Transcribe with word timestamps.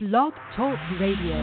Blog 0.00 0.32
Talk 0.54 0.78
Radio. 1.00 1.34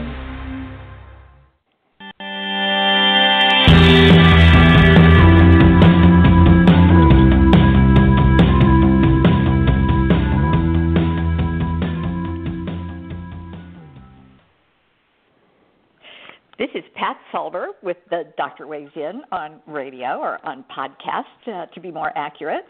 This 16.58 16.70
is 16.74 16.82
Pat 16.94 17.18
Salber 17.30 17.66
with 17.82 17.98
the 18.08 18.24
Dr. 18.38 18.66
Weighs 18.66 18.88
In 18.96 19.20
on 19.32 19.60
radio 19.66 20.18
or 20.18 20.38
on 20.46 20.64
podcast, 20.74 21.24
uh, 21.46 21.66
to 21.74 21.80
be 21.82 21.90
more 21.90 22.10
accurate. 22.16 22.64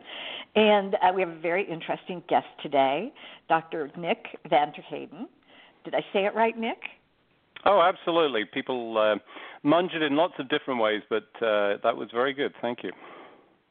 And 0.57 0.97
uh, 0.97 1.13
we 1.15 1.21
have 1.21 1.31
a 1.31 1.39
very 1.39 1.63
interesting 1.71 2.25
guest 2.29 2.49
today, 2.61 3.13
Dr. 3.49 3.93
Nick 3.97 4.27
van 4.51 4.73
Terheyden. 4.73 5.29
Did 5.87 5.95
I 5.95 6.01
say 6.13 6.27
it 6.27 6.35
right, 6.35 6.59
Nick? 6.59 6.79
Oh, 7.65 7.81
absolutely. 7.81 8.43
People 8.53 8.99
uh, 8.99 9.67
munge 9.67 9.95
it 9.95 10.03
in 10.03 10.17
lots 10.17 10.35
of 10.41 10.49
different 10.49 10.81
ways, 10.81 11.01
but 11.09 11.29
uh, 11.37 11.79
that 11.85 11.97
was 11.97 12.09
very 12.13 12.35
good. 12.35 12.53
Thank 12.61 12.81
you. 12.83 12.91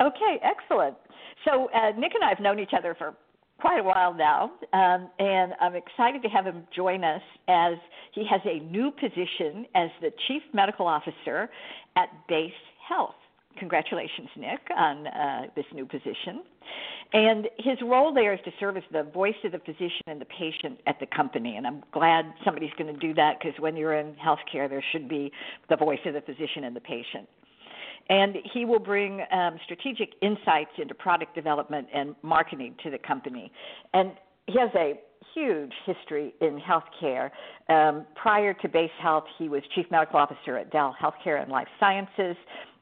Okay, 0.01 0.39
excellent. 0.41 0.95
So 1.43 1.69
uh, 1.75 1.91
Nick 1.97 2.13
and 2.15 2.23
I 2.23 2.29
have 2.29 2.39
known 2.39 2.57
each 2.57 2.71
other 2.77 2.95
for 2.97 3.15
quite 3.59 3.79
a 3.79 3.83
while 3.83 4.13
now, 4.13 4.51
um, 4.71 5.09
and 5.19 5.53
I'm 5.59 5.75
excited 5.75 6.21
to 6.23 6.29
have 6.29 6.45
him 6.45 6.65
join 6.73 7.03
us 7.03 7.21
as 7.49 7.73
he 8.13 8.25
has 8.29 8.39
a 8.45 8.59
new 8.59 8.91
position 8.91 9.65
as 9.75 9.89
the 10.01 10.11
Chief 10.27 10.41
Medical 10.53 10.87
Officer 10.87 11.49
at 11.97 12.07
Base 12.29 12.51
Health. 12.87 13.15
Congratulations, 13.57 14.29
Nick, 14.37 14.59
on 14.75 15.07
uh, 15.07 15.41
this 15.55 15.65
new 15.73 15.85
position. 15.85 16.43
And 17.13 17.47
his 17.57 17.77
role 17.83 18.13
there 18.13 18.33
is 18.33 18.39
to 18.45 18.51
serve 18.59 18.77
as 18.77 18.83
the 18.91 19.03
voice 19.03 19.35
of 19.43 19.51
the 19.51 19.59
physician 19.59 20.03
and 20.07 20.19
the 20.19 20.25
patient 20.25 20.79
at 20.87 20.99
the 20.99 21.05
company. 21.05 21.55
And 21.55 21.65
I'm 21.65 21.83
glad 21.91 22.25
somebody's 22.43 22.73
going 22.77 22.93
to 22.93 22.99
do 22.99 23.13
that 23.13 23.39
because 23.39 23.59
when 23.59 23.77
you're 23.77 23.95
in 23.95 24.15
healthcare, 24.15 24.69
there 24.69 24.83
should 24.91 25.07
be 25.07 25.31
the 25.69 25.77
voice 25.77 25.99
of 26.05 26.13
the 26.13 26.21
physician 26.21 26.63
and 26.63 26.75
the 26.75 26.81
patient 26.81 27.27
and 28.09 28.35
he 28.53 28.65
will 28.65 28.79
bring 28.79 29.23
um, 29.31 29.57
strategic 29.63 30.13
insights 30.21 30.71
into 30.77 30.93
product 30.93 31.33
development 31.33 31.87
and 31.93 32.15
marketing 32.21 32.75
to 32.83 32.91
the 32.91 32.99
company. 32.99 33.51
And 33.93 34.11
he 34.47 34.59
has 34.59 34.69
a 34.75 34.93
huge 35.33 35.73
history 35.85 36.33
in 36.41 36.59
healthcare. 36.59 37.31
Um, 37.69 38.05
prior 38.15 38.53
to 38.53 38.69
Base 38.69 38.91
Health, 39.01 39.25
he 39.37 39.49
was 39.49 39.63
chief 39.73 39.85
medical 39.89 40.19
officer 40.19 40.57
at 40.57 40.71
Dell 40.71 40.95
Healthcare 41.01 41.41
and 41.41 41.51
Life 41.51 41.67
Sciences. 41.79 42.35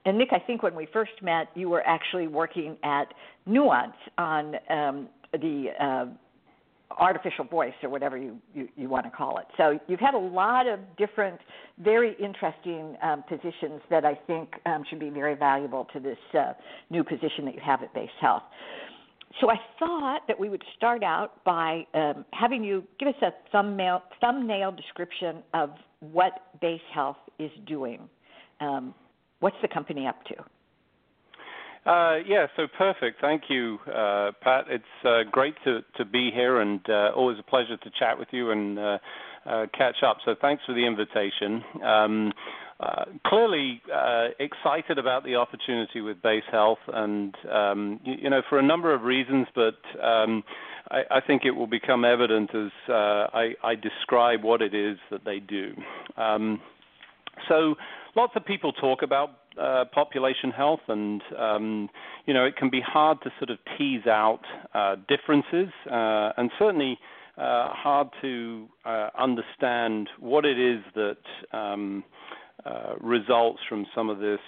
And 0.06 0.18
Nick, 0.18 0.30
I 0.32 0.40
think 0.40 0.64
when 0.64 0.76
we 0.76 0.88
first 0.92 1.14
met, 1.22 1.48
you 1.56 1.70
were 1.70 1.86
actually 1.88 2.28
working 2.28 2.78
at 2.84 3.14
Nuance 3.46 3.94
on 4.18 4.56
um, 4.70 5.08
the 5.32 5.68
uh, 5.80 6.06
artificial 7.00 7.46
voice 7.46 7.74
or 7.82 7.90
whatever 7.90 8.18
you, 8.18 8.38
you, 8.54 8.68
you 8.76 8.90
want 8.90 9.06
to 9.06 9.12
call 9.12 9.38
it. 9.38 9.46
So 9.58 9.80
you've 9.88 10.00
had 10.00 10.14
a 10.14 10.20
lot 10.20 10.68
of 10.68 10.80
different, 10.98 11.40
very 11.80 12.16
interesting 12.20 12.98
um, 13.02 13.24
positions 13.28 13.82
that 13.90 14.06
I 14.06 14.16
think 14.28 14.50
um, 14.66 14.84
should 14.90 15.00
be 15.00 15.10
very 15.10 15.36
valuable 15.36 15.88
to 15.94 16.00
this 16.00 16.18
uh, 16.38 16.54
new 16.90 17.04
position 17.04 17.46
that 17.46 17.56
you 17.56 17.62
have 17.64 17.82
at 17.82 17.94
Base 17.94 18.10
Health. 18.20 18.44
So 19.42 19.50
I 19.50 19.56
thought 19.80 20.28
that 20.28 20.40
we 20.40 20.50
would 20.50 20.64
start 20.78 21.04
out 21.04 21.44
by 21.44 21.88
um, 21.96 22.24
having 22.34 22.64
you 22.64 22.84
give 23.00 23.08
us 23.08 23.16
a 23.24 23.32
thumbnail, 23.52 24.04
thumbnail 24.22 24.72
description 24.72 25.38
of 25.56 25.72
what 26.02 26.34
Base 26.62 26.82
Health 26.94 27.18
is 27.40 27.50
doing. 27.66 28.02
Um, 28.60 28.94
what's 29.44 29.58
the 29.62 29.68
company 29.68 30.08
up 30.08 30.24
to? 30.24 30.36
Uh, 31.86 32.20
yeah, 32.26 32.48
so 32.56 32.64
perfect. 32.78 33.20
Thank 33.20 33.44
you, 33.50 33.78
uh, 33.94 34.32
Pat. 34.42 34.66
It's 34.70 34.86
uh, 35.04 35.30
great 35.30 35.54
to, 35.66 35.82
to 35.98 36.06
be 36.06 36.32
here 36.34 36.62
and 36.62 36.80
uh, 36.88 37.12
always 37.14 37.38
a 37.40 37.44
pleasure 37.44 37.76
to 37.76 37.90
chat 38.00 38.18
with 38.18 38.30
you 38.32 38.52
and 38.52 38.80
uh, 38.80 38.98
uh, 39.46 39.66
catch 39.78 39.98
up. 40.02 40.18
So 40.24 40.34
thanks 40.40 40.64
for 40.66 40.74
the 40.74 40.88
invitation. 40.88 41.62
Um, 41.84 42.32
clearly 43.28 43.82
excited 44.40 44.98
about 44.98 45.26
the 45.26 45.36
opportunity 45.36 46.00
with 46.00 46.18
BaseHealth, 46.22 46.78
and 46.88 47.36
um, 47.52 48.00
you, 48.06 48.14
you, 48.24 48.30
know 48.30 48.42
for 48.50 48.60
a 48.60 48.64
number 48.64 48.94
of 48.94 49.04
reasons, 49.04 49.48
but 49.54 49.76
um, 50.02 50.44
I, 50.90 51.02
I, 51.12 51.22
think 51.26 51.44
it 51.46 51.52
will 51.52 51.68
become 51.68 52.04
evident 52.04 52.50
as 52.54 52.72
I, 52.90 53.54
I, 53.64 53.76
describe 53.76 54.44
what 54.44 54.62
it 54.62 54.74
is 54.74 54.98
that 55.12 55.24
they 55.24 55.40
do. 55.40 55.74
So 57.48 57.76
lots 58.16 58.34
of 58.36 58.46
people 58.46 58.72
talk 58.74 59.02
about 59.02 59.30
uh, 59.60 59.86
population 59.94 60.52
health, 60.52 60.82
and 60.88 61.22
um, 61.38 61.90
you 62.26 62.34
know 62.34 62.46
it 62.46 62.56
can 62.56 62.70
be 62.70 62.82
hard 62.82 63.20
to 63.24 63.32
sort 63.40 63.50
of 63.50 63.58
tease 63.78 64.08
out 64.08 64.42
uh, 64.74 64.96
differences, 65.08 65.70
uh, 65.92 66.32
and 66.38 66.50
certainly 66.58 66.98
uh, 67.38 67.70
hard 67.70 68.10
to 68.22 68.68
uh, 68.86 69.10
understand 69.18 70.10
what 70.20 70.46
it 70.46 70.60
is 70.60 70.84
that 70.96 71.58
um, 71.58 72.04
uh, 72.66 72.94
results 73.02 73.60
from 73.68 73.86
some 73.96 74.10
of 74.10 74.20
this 74.20 74.40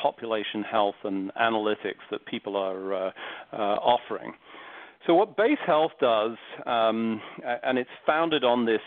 population 0.00 0.62
health 0.62 0.96
and 1.04 1.32
analytics 1.34 2.04
that 2.10 2.24
people 2.26 2.56
are 2.56 3.12
offering. 3.52 4.32
So 5.06 5.14
what 5.14 5.36
BaseHealth 5.36 5.98
does, 6.00 6.36
um, 6.66 7.20
and 7.62 7.78
it's 7.78 7.90
founded 8.04 8.42
on 8.42 8.66
this 8.66 8.80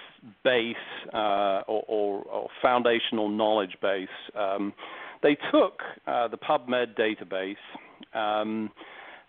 base 0.43 0.75
or, 1.13 1.63
or, 1.67 2.23
or, 2.23 2.47
foundational 2.61 3.29
knowledge 3.29 3.77
base. 3.81 4.09
Um, 4.35 4.73
they 5.23 5.37
took 5.51 5.79
uh, 6.07 6.27
the 6.27 6.37
PubMed 6.37 6.97
database 6.97 7.55
um, 8.13 8.69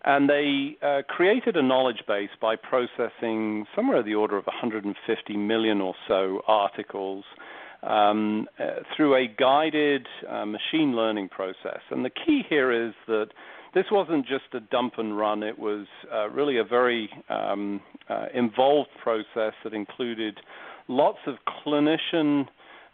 and 0.05 0.29
they 0.29 0.77
uh, 0.83 1.03
created 1.09 1.57
a 1.57 1.63
knowledge 1.63 2.03
base 2.09 2.31
by 2.41 2.57
processing 2.57 3.67
somewhere 3.77 4.01
in 4.01 4.07
the 4.07 4.15
order 4.15 4.37
of 4.37 4.47
150 4.47 5.37
million 5.37 5.81
or 5.81 5.95
so 6.09 6.43
articles 6.47 7.25
um, 7.83 8.47
uh, 8.59 8.81
through 8.97 9.15
a 9.15 9.27
guided 9.27 10.07
uh, 10.29 10.45
machine 10.45 10.97
learning 10.97 11.29
process. 11.29 11.81
And 11.91 12.05
the 12.05 12.11
key 12.11 12.43
here 12.49 12.73
is 12.73 12.95
that 13.07 13.29
this 13.75 13.85
wasn't 13.91 14.27
just 14.27 14.53
a 14.55 14.61
dump 14.61 14.95
and 14.99 15.17
run, 15.17 15.43
it 15.43 15.59
was 15.59 15.87
uh, 16.13 16.29
really 16.31 16.59
a 16.59 16.65
very 16.65 17.09
um, 17.29 17.81
uh, 18.09 18.27
involved 18.35 18.91
process 19.03 19.53
that 19.65 19.73
included 19.73 20.39
lots 20.89 21.19
of 21.27 21.37
clinician 21.65 22.47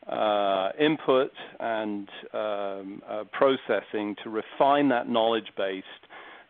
uh, 0.06 0.70
input 0.78 1.32
and 1.58 2.08
um, 2.32 3.02
uh, 3.08 3.24
processing 3.32 4.14
to 4.22 4.30
refine 4.30 4.88
that 4.88 5.08
knowledge 5.08 5.48
base 5.56 5.82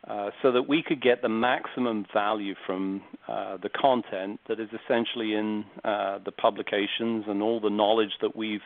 uh, 0.09 0.31
so 0.43 0.53
that 0.53 0.69
we 0.69 0.82
could 0.82 1.00
get 1.00 1.22
the 1.22 1.28
maximum 1.28 2.04
value 2.12 2.54
from 2.66 3.00
uh, 3.28 3.56
the 3.62 3.70
content 3.70 4.38
that 4.48 4.60
is 4.60 4.69
essentially 4.84 5.34
in 5.34 5.64
the 5.84 6.32
publications 6.37 7.25
and 7.28 7.41
all 7.43 7.60
the 7.60 7.70
knowledge 7.70 8.12
that 8.20 8.37
we've 8.37 8.60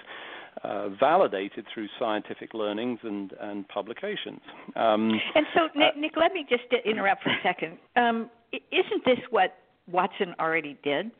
uh, 0.62 0.88
validated 0.90 1.64
through 1.72 1.88
scientific 1.98 2.54
learnings 2.54 2.98
and, 3.02 3.32
and 3.40 3.68
publications. 3.68 4.40
Um, 4.76 5.10
and 5.34 5.46
so, 5.54 5.68
Nick, 5.74 5.96
Nick, 5.96 6.12
let 6.16 6.32
me 6.32 6.46
just 6.48 6.64
interrupt 6.84 7.22
for 7.22 7.30
a 7.30 7.38
second. 7.42 7.78
Um, 7.96 8.30
isn't 8.52 9.04
this 9.04 9.18
what 9.30 9.56
Watson 9.90 10.34
already 10.38 10.78
did? 10.82 11.10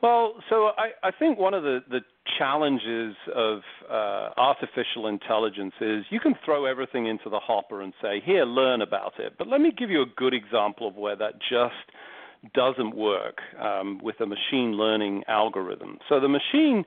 Well, 0.00 0.34
so 0.48 0.70
I, 0.78 1.08
I 1.08 1.10
think 1.18 1.38
one 1.38 1.54
of 1.54 1.64
the, 1.64 1.80
the 1.90 2.00
challenges 2.38 3.16
of 3.34 3.60
uh, 3.90 4.30
artificial 4.36 5.08
intelligence 5.08 5.72
is 5.80 6.04
you 6.10 6.20
can 6.20 6.34
throw 6.44 6.66
everything 6.66 7.06
into 7.06 7.28
the 7.28 7.40
hopper 7.40 7.82
and 7.82 7.92
say, 8.00 8.20
here, 8.24 8.44
learn 8.44 8.82
about 8.82 9.14
it. 9.18 9.34
But 9.38 9.48
let 9.48 9.60
me 9.60 9.72
give 9.76 9.90
you 9.90 10.02
a 10.02 10.06
good 10.16 10.34
example 10.34 10.86
of 10.86 10.94
where 10.94 11.16
that 11.16 11.34
just 11.50 12.54
doesn't 12.54 12.94
work 12.94 13.38
um, 13.60 13.98
with 14.00 14.20
a 14.20 14.26
machine 14.26 14.72
learning 14.72 15.24
algorithm. 15.26 15.98
So 16.08 16.20
the 16.20 16.28
machine 16.28 16.84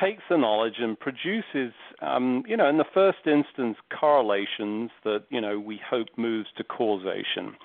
takes 0.00 0.22
the 0.28 0.36
knowledge 0.36 0.74
and 0.78 0.98
produces, 0.98 1.72
um, 2.02 2.42
you 2.46 2.56
know, 2.56 2.68
in 2.68 2.78
the 2.78 2.84
first 2.92 3.26
instance, 3.26 3.76
correlations 3.98 4.90
that, 5.04 5.24
you 5.30 5.40
know, 5.40 5.58
we 5.58 5.80
hope 5.88 6.08
moves 6.16 6.48
to 6.56 6.64
causation. 6.64 7.56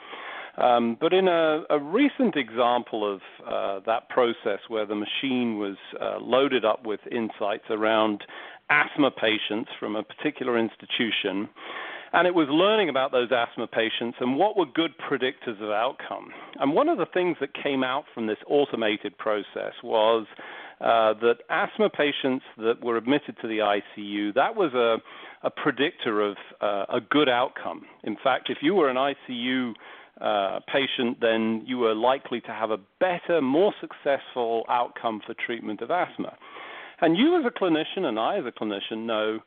Um, 0.57 0.97
but 0.99 1.13
in 1.13 1.27
a, 1.27 1.63
a, 1.69 1.79
recent 1.79 2.37
example 2.37 3.13
of 3.13 3.21
uh, 3.45 3.81
that 3.85 4.07
process 4.07 4.59
where 4.69 4.85
the 4.85 4.95
machine 4.95 5.59
was 5.59 5.75
uh, 5.99 6.17
loaded 6.21 6.63
up 6.63 6.85
with 6.85 7.01
insights 7.11 7.65
around 7.69 8.23
asthma 8.69 9.11
patients 9.11 9.69
from 9.77 9.97
a 9.97 10.03
particular 10.03 10.57
institution, 10.57 11.49
and 12.13 12.25
it 12.25 12.33
was 12.33 12.47
learning 12.49 12.87
about 12.87 13.11
those 13.11 13.29
asthma 13.33 13.67
patients 13.67 14.17
and 14.21 14.37
what 14.37 14.55
were 14.55 14.65
good 14.65 14.91
predictors 14.97 15.61
of 15.61 15.71
outcome. 15.71 16.31
And 16.61 16.73
one 16.73 16.87
of 16.87 16.97
the 16.97 17.05
things 17.13 17.35
that 17.41 17.49
came 17.53 17.83
out 17.83 18.05
from 18.13 18.27
this 18.27 18.37
automated 18.47 19.17
process 19.17 19.73
was 19.83 20.25
uh, 20.81 21.13
that 21.21 21.37
asthma 21.49 21.89
patients 21.89 22.43
that 22.57 22.83
were 22.83 22.97
admitted 22.97 23.35
to 23.41 23.47
the 23.47 23.59
ICU, 23.59 24.33
that 24.33 24.55
was 24.55 24.73
a, 24.73 24.97
a 25.45 25.49
predictor 25.49 26.21
of 26.21 26.37
uh, 26.61 26.85
a 26.89 26.99
good 27.09 27.29
outcome. 27.29 27.85
In 28.03 28.17
fact, 28.23 28.49
if 28.49 28.57
you 28.61 28.75
were 28.75 28.89
an 28.89 28.97
ICU 28.97 29.73
uh, 30.21 30.59
patient, 30.71 31.17
then 31.21 31.63
you 31.65 31.77
were 31.77 31.95
likely 31.95 32.41
to 32.41 32.51
have 32.51 32.71
a 32.71 32.79
better, 32.99 33.41
more 33.41 33.73
successful 33.81 34.63
outcome 34.69 35.21
for 35.25 35.33
treatment 35.45 35.81
of 35.81 35.91
asthma. 35.91 36.37
And 37.01 37.17
you, 37.17 37.37
as 37.37 37.45
a 37.45 37.51
clinician, 37.51 38.05
and 38.05 38.17
I, 38.17 38.37
as 38.37 38.45
a 38.45 38.51
clinician, 38.51 39.05
know 39.05 39.39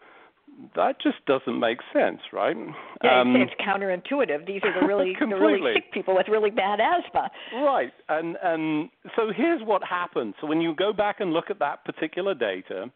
that 0.75 1.01
just 1.01 1.25
doesn't 1.27 1.59
make 1.59 1.79
sense, 1.93 2.21
right? 2.33 2.57
Yeah, 3.03 3.21
um, 3.21 3.37
it's 3.37 3.53
counterintuitive. 3.61 4.47
These 4.47 4.61
are 4.65 4.81
the 4.81 4.87
really 4.87 5.15
the 5.21 5.27
really 5.27 5.75
sick 5.75 5.93
people 5.93 6.17
with 6.17 6.27
really 6.29 6.51
bad 6.51 6.81
asthma. 6.81 7.31
Right, 7.55 7.93
and 8.09 8.37
and 8.43 8.89
so 9.17 9.33
here's 9.35 9.63
what 9.63 9.83
happens. 9.85 10.35
So 10.41 10.47
when 10.47 10.61
you 10.61 10.75
go 10.75 10.93
back 10.93 11.21
and 11.21 11.33
look 11.33 11.51
at 11.51 11.59
that 11.61 11.85
particular 11.85 12.35
data, 12.35 12.91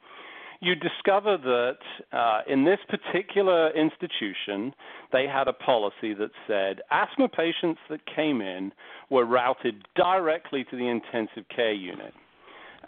you 0.60 0.74
discover 0.76 1.36
that 1.38 2.16
uh, 2.16 2.40
in 2.48 2.64
this 2.64 2.78
particular 2.88 3.70
institution, 3.70 4.72
they 5.12 5.26
had 5.26 5.48
a 5.48 5.52
policy 5.52 6.14
that 6.14 6.30
said 6.46 6.80
asthma 6.90 7.28
patients 7.28 7.80
that 7.90 8.00
came 8.14 8.40
in 8.40 8.72
were 9.10 9.24
routed 9.24 9.86
directly 9.96 10.64
to 10.70 10.76
the 10.76 10.88
intensive 10.88 11.44
care 11.54 11.72
unit. 11.72 12.14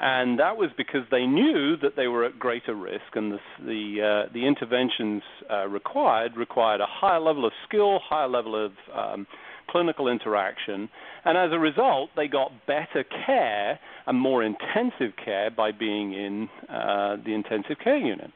And 0.00 0.40
that 0.40 0.56
was 0.56 0.70
because 0.76 1.02
they 1.10 1.24
knew 1.24 1.76
that 1.76 1.94
they 1.96 2.08
were 2.08 2.24
at 2.24 2.38
greater 2.38 2.74
risk, 2.74 3.14
and 3.14 3.32
the 3.32 3.38
the, 3.64 4.26
uh, 4.26 4.32
the 4.32 4.46
interventions 4.46 5.22
uh, 5.50 5.68
required 5.68 6.36
required 6.36 6.80
a 6.80 6.86
higher 6.86 7.20
level 7.20 7.44
of 7.46 7.52
skill, 7.68 8.00
higher 8.00 8.28
level 8.28 8.66
of 8.66 8.72
um, 8.92 9.26
clinical 9.70 10.08
interaction, 10.08 10.88
and 11.24 11.38
as 11.38 11.50
a 11.52 11.58
result, 11.58 12.10
they 12.16 12.26
got 12.26 12.50
better 12.66 13.04
care 13.24 13.78
and 14.06 14.18
more 14.18 14.42
intensive 14.42 15.16
care 15.24 15.50
by 15.50 15.70
being 15.70 16.12
in 16.12 16.48
uh, 16.68 17.16
the 17.24 17.32
intensive 17.32 17.76
care 17.82 17.96
unit. 17.96 18.30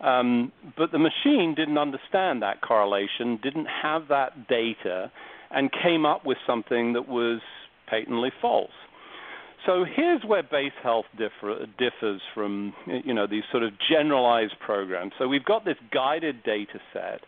Um, 0.00 0.50
but 0.76 0.90
the 0.90 0.98
machine 0.98 1.54
didn't 1.54 1.78
understand 1.78 2.42
that 2.42 2.60
correlation, 2.60 3.38
didn't 3.42 3.68
have 3.82 4.08
that 4.08 4.48
data, 4.48 5.12
and 5.50 5.70
came 5.82 6.04
up 6.04 6.26
with 6.26 6.38
something 6.46 6.94
that 6.94 7.06
was 7.06 7.40
patently 7.88 8.30
false. 8.40 8.70
So 9.66 9.84
here's 9.84 10.22
where 10.24 10.42
base 10.42 10.72
health 10.82 11.06
differ, 11.16 11.66
differs 11.78 12.20
from 12.34 12.74
you 12.86 13.14
know 13.14 13.26
these 13.26 13.44
sort 13.50 13.62
of 13.62 13.72
generalized 13.90 14.54
programs. 14.64 15.12
So 15.18 15.28
we've 15.28 15.44
got 15.44 15.64
this 15.64 15.76
guided 15.92 16.42
data 16.42 16.80
set, 16.92 17.20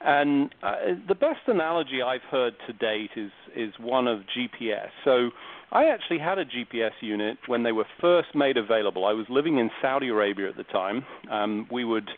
and 0.00 0.54
uh, 0.62 0.74
the 1.08 1.14
best 1.14 1.40
analogy 1.46 2.02
I've 2.02 2.22
heard 2.30 2.54
to 2.66 2.72
date 2.74 3.10
is 3.16 3.30
is 3.56 3.72
one 3.80 4.06
of 4.06 4.20
GPS. 4.36 4.88
So 5.04 5.30
I 5.72 5.86
actually 5.86 6.18
had 6.18 6.38
a 6.38 6.44
GPS 6.44 6.92
unit 7.00 7.38
when 7.46 7.62
they 7.62 7.72
were 7.72 7.86
first 7.98 8.34
made 8.34 8.58
available. 8.58 9.06
I 9.06 9.12
was 9.12 9.26
living 9.30 9.58
in 9.58 9.70
Saudi 9.80 10.08
Arabia 10.08 10.50
at 10.50 10.56
the 10.56 10.64
time. 10.64 11.04
Um, 11.30 11.66
we 11.72 11.84
would, 11.84 12.10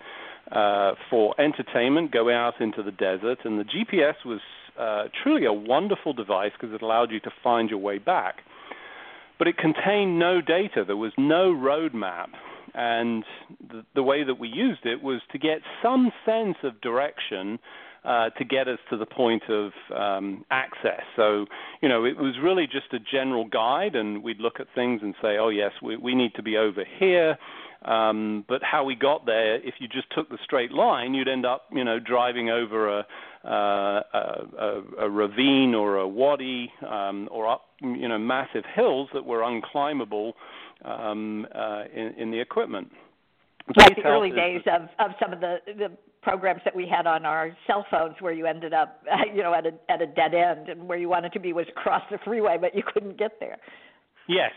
uh, 0.50 0.94
for 1.08 1.40
entertainment, 1.40 2.10
go 2.10 2.30
out 2.30 2.60
into 2.60 2.82
the 2.82 2.90
desert, 2.90 3.38
and 3.44 3.60
the 3.60 3.64
GPS 3.64 4.14
was 4.24 4.40
uh, 4.78 5.04
truly 5.22 5.46
a 5.46 5.52
wonderful 5.52 6.12
device 6.12 6.50
because 6.60 6.74
it 6.74 6.82
allowed 6.82 7.12
you 7.12 7.20
to 7.20 7.30
find 7.44 7.70
your 7.70 7.78
way 7.78 7.98
back 7.98 8.40
but 9.38 9.48
it 9.48 9.56
contained 9.58 10.18
no 10.18 10.40
data. 10.40 10.84
There 10.86 10.96
was 10.96 11.12
no 11.18 11.52
roadmap. 11.52 12.28
And 12.74 13.24
the, 13.70 13.84
the 13.94 14.02
way 14.02 14.22
that 14.22 14.38
we 14.38 14.48
used 14.48 14.84
it 14.84 15.02
was 15.02 15.22
to 15.32 15.38
get 15.38 15.60
some 15.82 16.12
sense 16.26 16.56
of 16.62 16.78
direction 16.82 17.58
uh, 18.04 18.30
to 18.30 18.44
get 18.44 18.68
us 18.68 18.78
to 18.90 18.96
the 18.96 19.06
point 19.06 19.42
of 19.48 19.72
um, 19.96 20.44
access. 20.50 21.02
So, 21.16 21.46
you 21.82 21.88
know, 21.88 22.04
it 22.04 22.16
was 22.16 22.34
really 22.40 22.66
just 22.66 22.92
a 22.92 22.98
general 22.98 23.46
guide, 23.46 23.96
and 23.96 24.22
we'd 24.22 24.38
look 24.38 24.60
at 24.60 24.66
things 24.74 25.00
and 25.02 25.14
say, 25.20 25.38
oh, 25.38 25.48
yes, 25.48 25.72
we, 25.82 25.96
we 25.96 26.14
need 26.14 26.34
to 26.34 26.42
be 26.42 26.56
over 26.56 26.84
here. 26.98 27.36
Um, 27.84 28.44
but 28.48 28.62
how 28.62 28.84
we 28.84 28.94
got 28.94 29.26
there, 29.26 29.56
if 29.56 29.74
you 29.78 29.88
just 29.88 30.06
took 30.14 30.28
the 30.28 30.38
straight 30.44 30.72
line, 30.72 31.14
you'd 31.14 31.28
end 31.28 31.46
up, 31.46 31.66
you 31.72 31.84
know, 31.84 31.98
driving 32.00 32.50
over 32.50 32.98
a, 32.98 33.06
uh, 33.44 34.02
a, 34.12 34.82
a, 35.00 35.10
ravine 35.10 35.74
or 35.74 35.98
a 35.98 36.08
wadi 36.08 36.72
um, 36.88 37.28
or 37.30 37.46
up, 37.46 37.66
you 37.80 38.08
know, 38.08 38.18
massive 38.18 38.64
hills 38.74 39.08
that 39.14 39.24
were 39.24 39.40
unclimbable 39.40 40.32
um, 40.84 41.46
uh, 41.54 41.84
in, 41.94 42.14
in 42.18 42.30
the 42.30 42.40
equipment. 42.40 42.90
Like 43.76 43.96
the 43.96 44.02
early 44.04 44.30
days 44.30 44.62
of, 44.66 44.82
of 44.98 45.12
some 45.20 45.32
of 45.32 45.40
the, 45.40 45.56
the 45.66 45.90
programs 46.22 46.60
that 46.64 46.74
we 46.74 46.88
had 46.88 47.06
on 47.06 47.24
our 47.24 47.56
cell 47.66 47.84
phones, 47.90 48.14
where 48.20 48.32
you 48.32 48.46
ended 48.46 48.72
up, 48.72 49.02
you 49.34 49.42
know, 49.42 49.54
at 49.54 49.66
a 49.66 49.72
at 49.88 50.00
a 50.00 50.06
dead 50.06 50.34
end, 50.34 50.68
and 50.68 50.88
where 50.88 50.98
you 50.98 51.08
wanted 51.08 51.32
to 51.32 51.40
be 51.40 51.52
was 51.52 51.66
across 51.68 52.02
the 52.10 52.18
freeway, 52.24 52.56
but 52.60 52.74
you 52.74 52.82
couldn't 52.84 53.18
get 53.18 53.38
there. 53.40 53.56
Yes, 54.28 54.52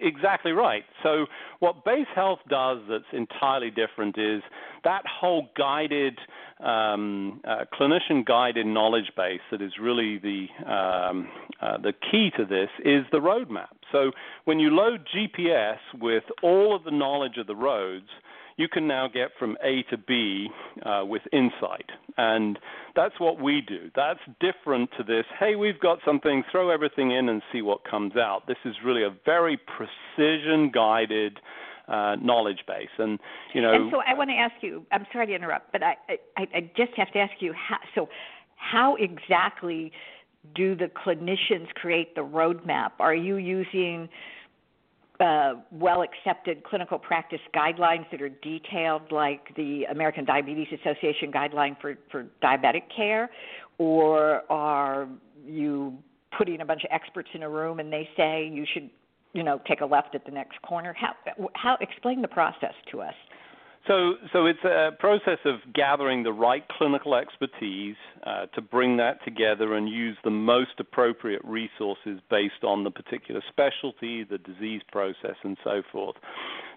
exactly 0.00 0.52
right. 0.52 0.84
So 1.02 1.26
what 1.60 1.84
BaseHealth 1.84 2.38
does 2.48 2.78
that's 2.88 3.04
entirely 3.12 3.70
different 3.70 4.16
is 4.18 4.42
that 4.84 5.02
whole 5.06 5.48
guided, 5.56 6.18
um, 6.60 7.40
uh, 7.46 7.64
clinician-guided 7.78 8.66
knowledge 8.66 9.10
base 9.16 9.40
that 9.50 9.60
is 9.60 9.72
really 9.80 10.18
the 10.18 10.46
um, 10.70 11.28
uh, 11.60 11.78
the 11.78 11.92
key 12.10 12.30
to 12.36 12.44
this 12.44 12.68
is 12.84 13.04
the 13.12 13.18
roadmap. 13.18 13.76
So 13.92 14.12
when 14.44 14.58
you 14.58 14.70
load 14.70 15.06
GPS 15.14 15.78
with 16.00 16.24
all 16.42 16.74
of 16.74 16.84
the 16.84 16.90
knowledge 16.90 17.36
of 17.38 17.46
the 17.46 17.56
roads, 17.56 18.08
you 18.56 18.68
can 18.68 18.86
now 18.86 19.06
get 19.06 19.28
from 19.38 19.56
A 19.62 19.82
to 19.90 19.98
B 19.98 20.48
uh, 20.84 21.02
with 21.04 21.22
insight. 21.32 21.90
And 22.16 22.58
that's 22.94 23.20
what 23.20 23.40
we 23.40 23.60
do. 23.60 23.90
That's 23.94 24.20
different 24.40 24.90
to 24.96 25.04
this, 25.04 25.24
hey, 25.38 25.56
we've 25.56 25.78
got 25.78 25.98
something, 26.04 26.42
throw 26.50 26.70
everything 26.70 27.10
in 27.10 27.28
and 27.28 27.42
see 27.52 27.62
what 27.62 27.84
comes 27.84 28.16
out. 28.16 28.46
This 28.46 28.56
is 28.64 28.74
really 28.84 29.02
a 29.02 29.14
very 29.24 29.58
precision 29.58 30.70
guided 30.72 31.38
uh, 31.88 32.16
knowledge 32.20 32.60
base. 32.66 32.88
And, 32.98 33.18
you 33.54 33.60
know. 33.60 33.74
And 33.74 33.92
so 33.92 34.00
I 34.06 34.14
want 34.14 34.30
to 34.30 34.36
ask 34.36 34.54
you, 34.62 34.86
I'm 34.90 35.06
sorry 35.12 35.26
to 35.26 35.34
interrupt, 35.34 35.70
but 35.72 35.82
I, 35.82 35.96
I, 36.36 36.46
I 36.54 36.70
just 36.76 36.92
have 36.96 37.12
to 37.12 37.18
ask 37.18 37.34
you, 37.40 37.52
how, 37.52 37.76
so 37.94 38.08
how 38.56 38.96
exactly 38.96 39.92
do 40.54 40.74
the 40.74 40.86
clinicians 40.86 41.68
create 41.74 42.14
the 42.14 42.22
roadmap? 42.22 42.92
Are 43.00 43.14
you 43.14 43.36
using 43.36 44.08
uh, 45.20 45.54
well 45.70 46.02
accepted 46.02 46.62
clinical 46.64 46.98
practice 46.98 47.40
guidelines 47.54 48.10
that 48.10 48.20
are 48.20 48.28
detailed, 48.28 49.10
like 49.10 49.54
the 49.56 49.84
American 49.90 50.24
Diabetes 50.24 50.68
Association 50.80 51.32
guideline 51.32 51.80
for, 51.80 51.96
for 52.10 52.26
diabetic 52.42 52.82
care, 52.94 53.30
or 53.78 54.42
are 54.50 55.08
you 55.46 55.96
putting 56.36 56.60
a 56.60 56.64
bunch 56.64 56.82
of 56.84 56.90
experts 56.92 57.28
in 57.34 57.42
a 57.42 57.48
room 57.48 57.80
and 57.80 57.92
they 57.92 58.08
say 58.16 58.48
you 58.52 58.66
should, 58.72 58.90
you 59.32 59.42
know, 59.42 59.60
take 59.66 59.80
a 59.80 59.86
left 59.86 60.14
at 60.14 60.24
the 60.24 60.30
next 60.30 60.60
corner? 60.62 60.94
How, 60.98 61.14
how 61.54 61.76
explain 61.80 62.20
the 62.20 62.28
process 62.28 62.74
to 62.92 63.00
us? 63.00 63.14
So, 63.86 64.14
so 64.32 64.46
it's 64.46 64.64
a 64.64 64.90
process 64.98 65.38
of 65.44 65.56
gathering 65.72 66.24
the 66.24 66.32
right 66.32 66.64
clinical 66.76 67.14
expertise 67.14 67.94
uh, 68.26 68.46
to 68.46 68.60
bring 68.60 68.96
that 68.96 69.24
together 69.24 69.74
and 69.74 69.88
use 69.88 70.16
the 70.24 70.30
most 70.30 70.80
appropriate 70.80 71.42
resources 71.44 72.18
based 72.28 72.64
on 72.64 72.82
the 72.82 72.90
particular 72.90 73.40
specialty, 73.48 74.24
the 74.24 74.38
disease 74.38 74.82
process, 74.90 75.36
and 75.44 75.56
so 75.62 75.82
forth. 75.92 76.16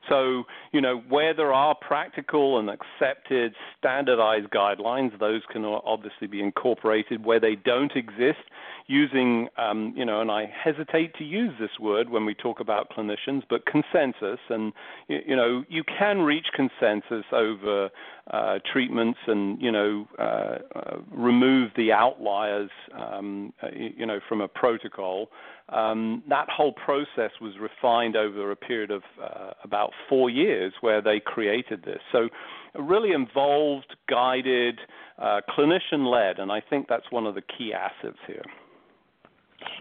So, 0.09 0.43
you 0.71 0.81
know, 0.81 0.97
where 1.07 1.33
there 1.33 1.53
are 1.53 1.75
practical 1.75 2.59
and 2.59 2.69
accepted 2.69 3.53
standardized 3.77 4.49
guidelines, 4.49 5.17
those 5.19 5.41
can 5.51 5.63
obviously 5.63 6.27
be 6.27 6.41
incorporated. 6.41 7.23
Where 7.23 7.39
they 7.39 7.55
don't 7.55 7.95
exist, 7.95 8.39
using, 8.87 9.47
um, 9.57 9.93
you 9.95 10.03
know, 10.03 10.19
and 10.19 10.31
I 10.31 10.51
hesitate 10.51 11.13
to 11.19 11.23
use 11.23 11.53
this 11.59 11.69
word 11.79 12.09
when 12.09 12.25
we 12.25 12.33
talk 12.33 12.59
about 12.59 12.89
clinicians, 12.89 13.43
but 13.47 13.65
consensus. 13.67 14.39
And, 14.49 14.73
you 15.07 15.35
know, 15.35 15.63
you 15.69 15.83
can 15.83 16.21
reach 16.21 16.47
consensus 16.55 17.25
over 17.31 17.91
uh, 18.31 18.59
treatments 18.71 19.19
and, 19.27 19.61
you 19.61 19.71
know, 19.71 20.07
uh, 20.17 20.57
uh, 20.75 20.97
remove 21.11 21.71
the 21.77 21.91
outliers, 21.91 22.71
um, 22.93 23.53
uh, 23.61 23.67
you 23.75 24.05
know, 24.07 24.19
from 24.27 24.41
a 24.41 24.47
protocol. 24.47 25.29
Um, 25.71 26.23
that 26.29 26.47
whole 26.49 26.73
process 26.73 27.31
was 27.39 27.53
refined 27.59 28.15
over 28.15 28.51
a 28.51 28.55
period 28.55 28.89
of 28.89 29.03
uh, 29.21 29.51
about 29.63 29.91
four 30.07 30.29
years 30.29 30.73
where 30.81 31.01
they 31.01 31.19
created 31.19 31.83
this. 31.83 31.99
So, 32.11 32.29
really 32.75 33.11
involved, 33.11 33.95
guided, 34.09 34.79
uh, 35.19 35.41
clinician 35.49 36.11
led, 36.11 36.39
and 36.39 36.51
I 36.51 36.61
think 36.61 36.87
that's 36.87 37.11
one 37.11 37.27
of 37.27 37.35
the 37.35 37.41
key 37.41 37.71
assets 37.73 38.17
here. 38.25 38.43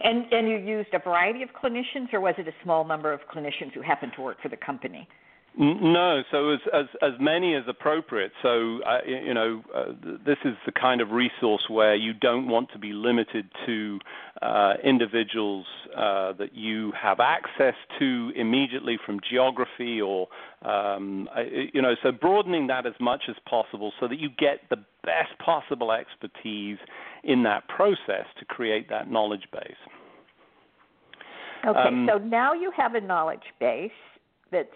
And 0.02 0.30
and 0.32 0.48
you 0.48 0.56
used 0.58 0.92
a 0.92 0.98
variety 0.98 1.42
of 1.42 1.50
clinicians, 1.50 2.12
or 2.12 2.20
was 2.20 2.34
it 2.36 2.48
a 2.48 2.54
small 2.62 2.84
number 2.84 3.12
of 3.12 3.20
clinicians 3.32 3.72
who 3.72 3.80
happened 3.80 4.12
to 4.16 4.22
work 4.22 4.42
for 4.42 4.48
the 4.48 4.56
company? 4.56 5.08
No, 5.60 6.22
so 6.30 6.50
as 6.50 6.60
as, 6.72 6.86
as 7.02 7.12
many 7.18 7.56
as 7.56 7.64
appropriate. 7.66 8.30
So 8.42 8.78
uh, 8.86 8.98
you 9.04 9.34
know, 9.34 9.62
uh, 9.74 9.86
this 10.24 10.36
is 10.44 10.54
the 10.64 10.70
kind 10.70 11.00
of 11.00 11.10
resource 11.10 11.64
where 11.68 11.96
you 11.96 12.12
don't 12.12 12.46
want 12.46 12.70
to 12.74 12.78
be 12.78 12.92
limited 12.92 13.50
to 13.66 13.98
uh, 14.40 14.74
individuals 14.84 15.66
uh, 15.96 16.34
that 16.34 16.50
you 16.54 16.92
have 16.92 17.18
access 17.18 17.74
to 17.98 18.30
immediately 18.36 18.98
from 19.04 19.18
geography, 19.28 20.00
or 20.00 20.28
um, 20.62 21.28
you 21.74 21.82
know, 21.82 21.96
so 22.04 22.12
broadening 22.12 22.68
that 22.68 22.86
as 22.86 22.94
much 23.00 23.22
as 23.28 23.34
possible 23.50 23.92
so 23.98 24.06
that 24.06 24.20
you 24.20 24.28
get 24.38 24.60
the 24.70 24.76
best 25.02 25.36
possible 25.44 25.90
expertise 25.90 26.78
in 27.24 27.42
that 27.42 27.66
process 27.66 28.26
to 28.38 28.44
create 28.44 28.88
that 28.90 29.10
knowledge 29.10 29.48
base. 29.52 29.72
Okay, 31.66 31.80
um, 31.80 32.08
so 32.08 32.18
now 32.18 32.52
you 32.52 32.70
have 32.76 32.94
a 32.94 33.00
knowledge 33.00 33.42
base 33.58 33.90
that's 34.52 34.68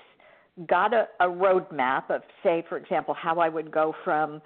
got 0.66 0.92
a, 0.92 1.08
a 1.20 1.26
roadmap 1.26 2.10
of, 2.10 2.22
say, 2.42 2.64
for 2.68 2.76
example, 2.76 3.14
how 3.14 3.38
I 3.38 3.48
would 3.48 3.70
go 3.70 3.94
from 4.04 4.42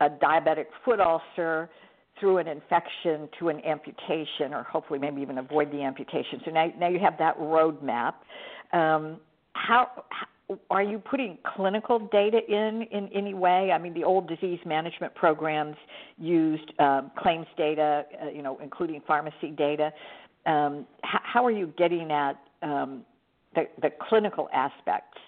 a 0.00 0.08
diabetic 0.08 0.66
foot 0.84 1.00
ulcer 1.00 1.70
through 2.18 2.38
an 2.38 2.48
infection 2.48 3.28
to 3.38 3.48
an 3.48 3.64
amputation, 3.64 4.52
or 4.52 4.64
hopefully 4.64 4.98
maybe 4.98 5.22
even 5.22 5.38
avoid 5.38 5.72
the 5.72 5.82
amputation. 5.82 6.40
So 6.44 6.50
now, 6.50 6.70
now 6.78 6.88
you 6.88 6.98
have 6.98 7.16
that 7.18 7.38
roadmap. 7.38 8.14
Um, 8.72 9.18
how 9.54 10.04
are 10.70 10.82
you 10.82 10.98
putting 10.98 11.38
clinical 11.56 11.98
data 12.12 12.40
in 12.48 12.82
in 12.90 13.08
any 13.14 13.34
way? 13.34 13.70
I 13.72 13.78
mean, 13.78 13.94
the 13.94 14.04
old 14.04 14.28
disease 14.28 14.58
management 14.66 15.14
programs 15.14 15.76
used 16.18 16.72
um, 16.78 17.10
claims 17.18 17.46
data, 17.56 18.04
uh, 18.22 18.30
you 18.30 18.42
know, 18.42 18.58
including 18.62 19.00
pharmacy 19.06 19.50
data. 19.56 19.92
Um, 20.46 20.86
h- 21.04 21.20
how 21.22 21.44
are 21.44 21.50
you 21.50 21.72
getting 21.78 22.10
at 22.10 22.38
um, 22.62 23.02
the, 23.54 23.64
the 23.80 23.90
clinical 24.08 24.48
aspects? 24.52 25.18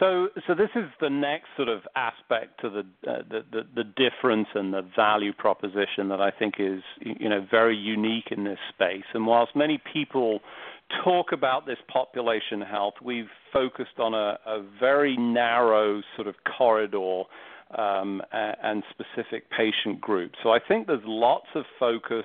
So, 0.00 0.28
so 0.46 0.54
this 0.54 0.70
is 0.76 0.84
the 1.00 1.10
next 1.10 1.46
sort 1.56 1.68
of 1.68 1.80
aspect 1.96 2.60
to 2.60 2.70
the, 2.70 3.10
uh, 3.10 3.22
the, 3.28 3.44
the 3.50 3.62
the 3.74 3.84
difference 3.84 4.46
and 4.54 4.72
the 4.72 4.82
value 4.94 5.32
proposition 5.32 6.08
that 6.10 6.20
I 6.20 6.30
think 6.30 6.54
is 6.58 6.82
you 7.00 7.28
know 7.28 7.44
very 7.50 7.76
unique 7.76 8.28
in 8.30 8.44
this 8.44 8.58
space. 8.68 9.04
And 9.14 9.26
whilst 9.26 9.56
many 9.56 9.80
people 9.92 10.40
talk 11.04 11.32
about 11.32 11.66
this 11.66 11.78
population 11.92 12.60
health, 12.60 12.94
we've 13.02 13.30
focused 13.52 13.98
on 13.98 14.14
a, 14.14 14.38
a 14.46 14.64
very 14.78 15.16
narrow 15.16 16.00
sort 16.16 16.28
of 16.28 16.34
corridor 16.56 17.24
um, 17.76 18.22
and 18.32 18.82
specific 18.90 19.50
patient 19.50 20.00
group. 20.00 20.32
So 20.42 20.50
I 20.50 20.58
think 20.66 20.86
there's 20.86 21.00
lots 21.04 21.48
of 21.54 21.64
focus 21.78 22.24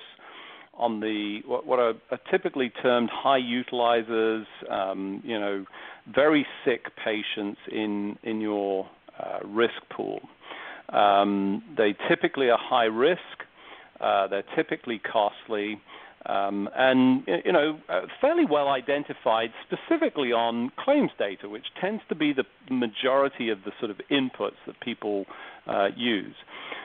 on 0.76 1.00
the 1.00 1.40
what, 1.46 1.66
what 1.66 1.78
are, 1.78 1.94
are, 2.10 2.18
typically 2.30 2.70
termed 2.82 3.10
high 3.12 3.40
utilizers, 3.40 4.44
um, 4.70 5.22
you 5.24 5.38
know, 5.38 5.64
very 6.12 6.46
sick 6.64 6.86
patients 7.04 7.60
in 7.70 8.18
in 8.22 8.40
your 8.40 8.88
uh, 9.18 9.38
risk 9.46 9.74
pool. 9.94 10.20
Um, 10.90 11.62
they 11.76 11.94
typically 12.08 12.50
are 12.50 12.58
high 12.60 12.84
risk. 12.84 13.20
Uh, 14.00 14.26
they're 14.28 14.44
typically 14.56 15.00
costly. 15.00 15.80
Um, 16.26 16.70
and 16.74 17.22
you 17.44 17.52
know, 17.52 17.78
uh, 17.88 18.02
fairly 18.20 18.44
well 18.46 18.68
identified 18.68 19.50
specifically 19.66 20.32
on 20.32 20.70
claims 20.78 21.10
data, 21.18 21.48
which 21.50 21.66
tends 21.80 22.02
to 22.08 22.14
be 22.14 22.32
the 22.32 22.44
majority 22.72 23.50
of 23.50 23.58
the 23.64 23.72
sort 23.78 23.90
of 23.90 23.98
inputs 24.10 24.56
that 24.66 24.80
people 24.80 25.26
uh, 25.66 25.88
use. 25.94 26.34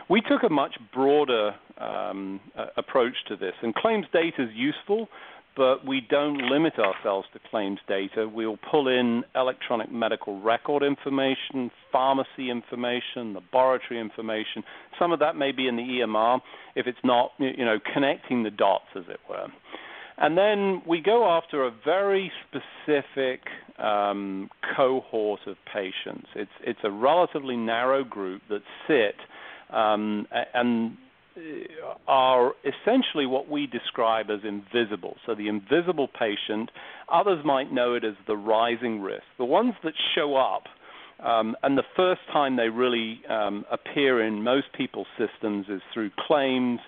We 0.09 0.21
took 0.21 0.43
a 0.43 0.49
much 0.49 0.75
broader 0.93 1.55
um, 1.77 2.41
approach 2.75 3.13
to 3.29 3.37
this, 3.37 3.53
and 3.61 3.73
claims 3.73 4.07
data 4.11 4.43
is 4.43 4.49
useful, 4.53 5.07
but 5.55 5.85
we 5.85 6.01
don't 6.09 6.37
limit 6.49 6.73
ourselves 6.79 7.27
to 7.33 7.39
claims 7.49 7.79
data. 7.87 8.29
We'll 8.33 8.57
pull 8.71 8.87
in 8.87 9.23
electronic 9.35 9.91
medical 9.91 10.39
record 10.41 10.83
information, 10.83 11.71
pharmacy 11.91 12.49
information, 12.49 13.33
laboratory 13.33 13.99
information. 13.99 14.63
Some 14.97 15.11
of 15.11 15.19
that 15.19 15.35
may 15.35 15.51
be 15.51 15.67
in 15.67 15.75
the 15.75 15.83
EMR 15.83 16.39
if 16.75 16.87
it's 16.87 16.99
not, 17.03 17.31
you 17.39 17.65
know, 17.65 17.79
connecting 17.93 18.43
the 18.43 18.51
dots, 18.51 18.85
as 18.95 19.03
it 19.09 19.19
were. 19.29 19.47
And 20.17 20.37
then 20.37 20.81
we 20.85 21.01
go 21.01 21.29
after 21.29 21.65
a 21.65 21.71
very 21.85 22.31
specific 22.47 23.41
um, 23.77 24.49
cohort 24.75 25.39
of 25.47 25.55
patients. 25.73 26.27
It's 26.35 26.51
it's 26.61 26.79
a 26.83 26.91
relatively 26.91 27.55
narrow 27.55 28.03
group 28.03 28.41
that 28.49 28.61
sit 28.85 29.15
um, 29.73 30.27
and 30.53 30.97
are 32.07 32.53
essentially 32.63 33.25
what 33.25 33.49
we 33.49 33.67
describe 33.67 34.29
as 34.29 34.39
invisible. 34.43 35.15
So 35.25 35.35
the 35.35 35.47
invisible 35.47 36.07
patient, 36.07 36.71
others 37.11 37.43
might 37.45 37.71
know 37.71 37.93
it 37.93 38.03
as 38.03 38.15
the 38.27 38.35
rising 38.35 39.01
risk. 39.01 39.23
The 39.37 39.45
ones 39.45 39.73
that 39.83 39.93
show 40.15 40.35
up, 40.35 40.63
um, 41.23 41.55
and 41.63 41.77
the 41.77 41.83
first 41.95 42.21
time 42.31 42.55
they 42.55 42.69
really 42.69 43.21
um, 43.29 43.65
appear 43.71 44.25
in 44.25 44.43
most 44.43 44.67
people's 44.77 45.07
systems 45.17 45.65
is 45.69 45.81
through 45.93 46.11
claims 46.27 46.79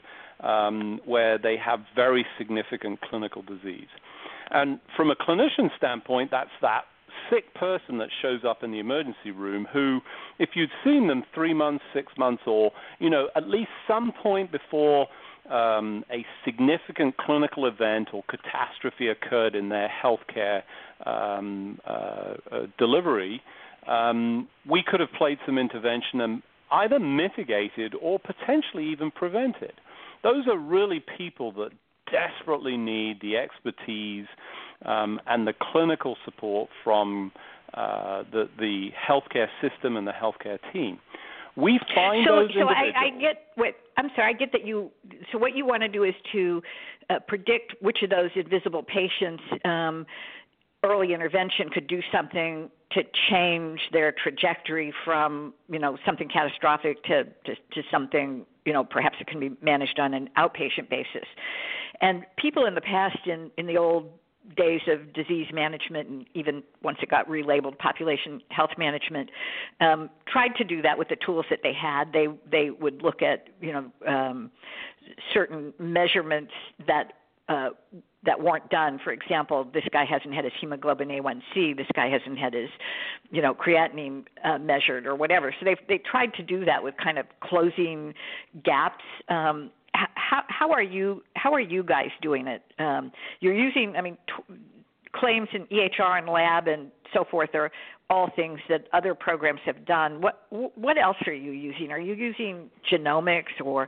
um, 0.41 0.99
where 1.05 1.37
they 1.37 1.55
have 1.63 1.79
very 1.95 2.25
significant 2.37 2.99
clinical 3.01 3.41
disease. 3.41 3.89
And 4.49 4.79
from 4.97 5.11
a 5.11 5.15
clinician 5.15 5.69
standpoint, 5.77 6.31
that's 6.31 6.49
that 6.61 6.83
sick 7.29 7.53
person 7.53 7.97
that 7.99 8.09
shows 8.21 8.41
up 8.47 8.63
in 8.63 8.71
the 8.71 8.79
emergency 8.79 9.31
room 9.31 9.67
who, 9.71 9.99
if 10.39 10.49
you'd 10.55 10.69
seen 10.83 11.07
them 11.07 11.23
three 11.33 11.53
months, 11.53 11.83
six 11.93 12.13
months, 12.17 12.43
or 12.45 12.71
you 12.99 13.09
know 13.09 13.27
at 13.35 13.47
least 13.47 13.69
some 13.87 14.11
point 14.21 14.51
before 14.51 15.07
um, 15.49 16.03
a 16.11 16.25
significant 16.45 17.17
clinical 17.17 17.65
event 17.65 18.09
or 18.13 18.23
catastrophe 18.29 19.09
occurred 19.09 19.55
in 19.55 19.69
their 19.69 19.89
healthcare 20.03 20.61
um, 21.05 21.79
uh, 21.85 21.91
uh, 22.51 22.59
delivery, 22.77 23.41
um, 23.87 24.47
we 24.69 24.83
could 24.85 24.99
have 24.99 25.11
played 25.17 25.39
some 25.45 25.57
intervention 25.57 26.21
and 26.21 26.41
either 26.71 26.99
mitigated 26.99 27.93
or 28.01 28.19
potentially 28.19 28.85
even 28.91 29.11
prevented. 29.11 29.73
Those 30.23 30.47
are 30.47 30.57
really 30.57 31.03
people 31.17 31.51
that 31.53 31.71
desperately 32.11 32.77
need 32.77 33.19
the 33.21 33.37
expertise 33.37 34.27
um, 34.85 35.19
and 35.27 35.47
the 35.47 35.53
clinical 35.71 36.17
support 36.25 36.69
from 36.83 37.31
uh, 37.73 38.23
the, 38.31 38.49
the 38.59 38.89
healthcare 39.09 39.47
system 39.61 39.97
and 39.97 40.05
the 40.05 40.11
healthcare 40.11 40.59
team. 40.73 40.99
We 41.55 41.79
find 41.93 42.25
so, 42.27 42.35
those 42.35 42.49
so 42.53 42.61
individuals. 42.61 42.93
I, 42.95 43.05
I 43.07 43.19
get 43.19 43.47
what 43.55 43.75
I'm 43.97 44.09
sorry. 44.15 44.33
I 44.33 44.37
get 44.37 44.51
that 44.53 44.65
you. 44.65 44.89
So 45.31 45.37
what 45.37 45.55
you 45.55 45.65
want 45.65 45.81
to 45.81 45.89
do 45.89 46.03
is 46.03 46.13
to 46.31 46.61
uh, 47.09 47.19
predict 47.27 47.75
which 47.81 47.99
of 48.03 48.09
those 48.09 48.29
invisible 48.35 48.83
patients 48.83 49.43
um, 49.65 50.05
early 50.83 51.13
intervention 51.13 51.69
could 51.69 51.87
do 51.87 51.99
something 52.11 52.69
to 52.93 53.03
change 53.29 53.79
their 53.91 54.11
trajectory 54.11 54.93
from 55.05 55.53
you 55.69 55.79
know 55.79 55.97
something 56.05 56.27
catastrophic 56.29 57.03
to 57.03 57.23
to, 57.45 57.55
to 57.73 57.81
something 57.89 58.45
you 58.65 58.73
know 58.73 58.83
perhaps 58.83 59.17
it 59.19 59.27
can 59.27 59.39
be 59.39 59.51
managed 59.61 59.99
on 59.99 60.13
an 60.13 60.29
outpatient 60.37 60.89
basis. 60.89 61.27
And 62.01 62.23
people 62.37 62.65
in 62.65 62.75
the 62.75 62.81
past 62.81 63.19
in 63.25 63.51
in 63.57 63.67
the 63.67 63.77
old 63.77 64.09
days 64.57 64.81
of 64.87 65.13
disease 65.13 65.47
management 65.53 66.09
and 66.09 66.25
even 66.33 66.63
once 66.81 66.97
it 67.01 67.09
got 67.09 67.27
relabeled 67.27 67.77
population 67.77 68.41
health 68.49 68.71
management 68.77 69.29
um, 69.81 70.09
tried 70.27 70.55
to 70.55 70.63
do 70.63 70.81
that 70.81 70.97
with 70.97 71.07
the 71.09 71.15
tools 71.23 71.45
that 71.49 71.59
they 71.61 71.73
had 71.73 72.11
they 72.11 72.27
they 72.51 72.71
would 72.71 73.01
look 73.03 73.21
at 73.21 73.47
you 73.61 73.71
know 73.71 73.91
um, 74.07 74.51
certain 75.31 75.73
measurements 75.79 76.51
that 76.87 77.13
uh, 77.51 77.69
that 78.23 78.39
weren't 78.39 78.69
done. 78.69 78.99
For 79.03 79.11
example, 79.11 79.67
this 79.73 79.83
guy 79.91 80.05
hasn't 80.05 80.33
had 80.33 80.43
his 80.43 80.53
hemoglobin 80.61 81.09
A1C. 81.09 81.75
This 81.75 81.87
guy 81.95 82.07
hasn't 82.07 82.37
had 82.37 82.53
his, 82.53 82.69
you 83.31 83.41
know, 83.41 83.53
creatinine 83.53 84.25
uh, 84.43 84.59
measured 84.59 85.05
or 85.05 85.15
whatever. 85.15 85.53
So 85.59 85.65
they 85.65 85.75
they 85.87 85.97
tried 85.97 86.33
to 86.35 86.43
do 86.43 86.63
that 86.65 86.83
with 86.83 86.95
kind 87.03 87.17
of 87.17 87.25
closing 87.41 88.13
gaps. 88.63 89.03
Um, 89.27 89.71
how 89.93 90.43
how 90.47 90.71
are 90.71 90.83
you 90.83 91.23
how 91.35 91.53
are 91.53 91.59
you 91.59 91.83
guys 91.83 92.09
doing 92.21 92.47
it? 92.47 92.61
Um, 92.79 93.11
you're 93.39 93.55
using 93.55 93.95
I 93.97 94.01
mean 94.01 94.17
t- 94.27 94.55
claims 95.13 95.49
in 95.53 95.65
EHR 95.65 96.19
and 96.19 96.29
lab 96.29 96.67
and 96.67 96.89
so 97.13 97.25
forth 97.29 97.49
are 97.55 97.71
all 98.11 98.29
things 98.35 98.59
that 98.67 98.87
other 98.91 99.15
programs 99.15 99.61
have 99.65 99.85
done. 99.85 100.19
What 100.21 100.45
what 100.75 100.97
else 100.97 101.15
are 101.25 101.33
you 101.33 101.51
using? 101.51 101.91
Are 101.91 101.99
you 101.99 102.13
using 102.13 102.69
genomics 102.91 103.61
or 103.63 103.87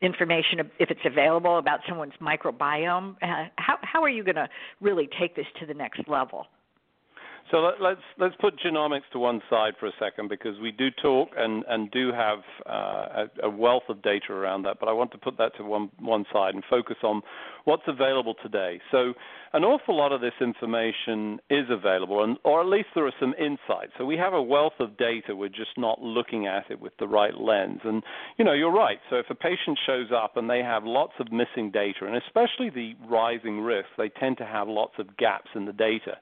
information 0.00 0.60
if 0.78 0.90
it's 0.90 1.00
available 1.04 1.58
about 1.58 1.80
someone's 1.88 2.12
microbiome? 2.22 3.16
Uh, 3.20 3.48
how 3.56 3.76
how 3.82 4.00
are 4.02 4.08
you 4.08 4.22
going 4.22 4.36
to 4.36 4.48
really 4.80 5.08
take 5.18 5.34
this 5.34 5.46
to 5.58 5.66
the 5.66 5.74
next 5.74 6.08
level? 6.08 6.46
So 7.50 7.58
let, 7.58 7.80
let's, 7.80 8.00
let's 8.18 8.34
put 8.40 8.54
genomics 8.58 9.08
to 9.12 9.18
one 9.18 9.42
side 9.50 9.74
for 9.78 9.86
a 9.86 9.92
second 10.00 10.28
because 10.28 10.58
we 10.60 10.72
do 10.72 10.88
talk 11.02 11.28
and, 11.36 11.62
and 11.68 11.90
do 11.90 12.10
have 12.10 12.38
uh, 12.66 13.26
a, 13.42 13.46
a, 13.46 13.50
wealth 13.50 13.82
of 13.90 14.02
data 14.02 14.32
around 14.32 14.62
that. 14.62 14.78
But 14.80 14.88
I 14.88 14.92
want 14.92 15.12
to 15.12 15.18
put 15.18 15.36
that 15.38 15.54
to 15.58 15.64
one 15.64 15.90
one 16.00 16.24
side 16.32 16.54
and 16.54 16.64
focus 16.70 16.96
on 17.02 17.22
what's 17.64 17.82
available 17.86 18.34
today. 18.42 18.80
So 18.90 19.12
an 19.52 19.62
awful 19.62 19.96
lot 19.96 20.12
of 20.12 20.20
this 20.20 20.32
information 20.40 21.38
is 21.50 21.66
available, 21.70 22.24
and 22.24 22.38
or 22.44 22.62
at 22.62 22.66
least 22.66 22.88
there 22.94 23.06
are 23.06 23.14
some 23.20 23.34
insights. 23.38 23.92
So 23.98 24.06
we 24.06 24.16
have 24.16 24.32
a 24.32 24.42
wealth 24.42 24.80
of 24.80 24.96
data. 24.96 25.36
We're 25.36 25.48
just 25.48 25.76
not 25.76 26.00
looking 26.00 26.46
at 26.46 26.70
it 26.70 26.80
with 26.80 26.94
the 26.98 27.06
right 27.06 27.38
lens. 27.38 27.80
And 27.84 28.02
you 28.38 28.44
know, 28.44 28.54
you're 28.54 28.72
right. 28.72 28.98
So 29.10 29.16
if 29.16 29.26
a 29.28 29.34
patient 29.34 29.78
shows 29.86 30.08
up 30.14 30.36
and 30.36 30.48
they 30.48 30.60
have 30.60 30.84
lots 30.84 31.12
of 31.20 31.30
missing 31.30 31.70
data, 31.70 32.06
and 32.06 32.16
especially 32.16 32.70
the 32.70 32.94
rising 33.06 33.60
risk, 33.60 33.88
they 33.98 34.08
tend 34.08 34.38
to 34.38 34.46
have 34.46 34.66
lots 34.66 34.94
of 34.98 35.16
gaps 35.18 35.50
in 35.54 35.66
the 35.66 35.72
data. 35.72 36.16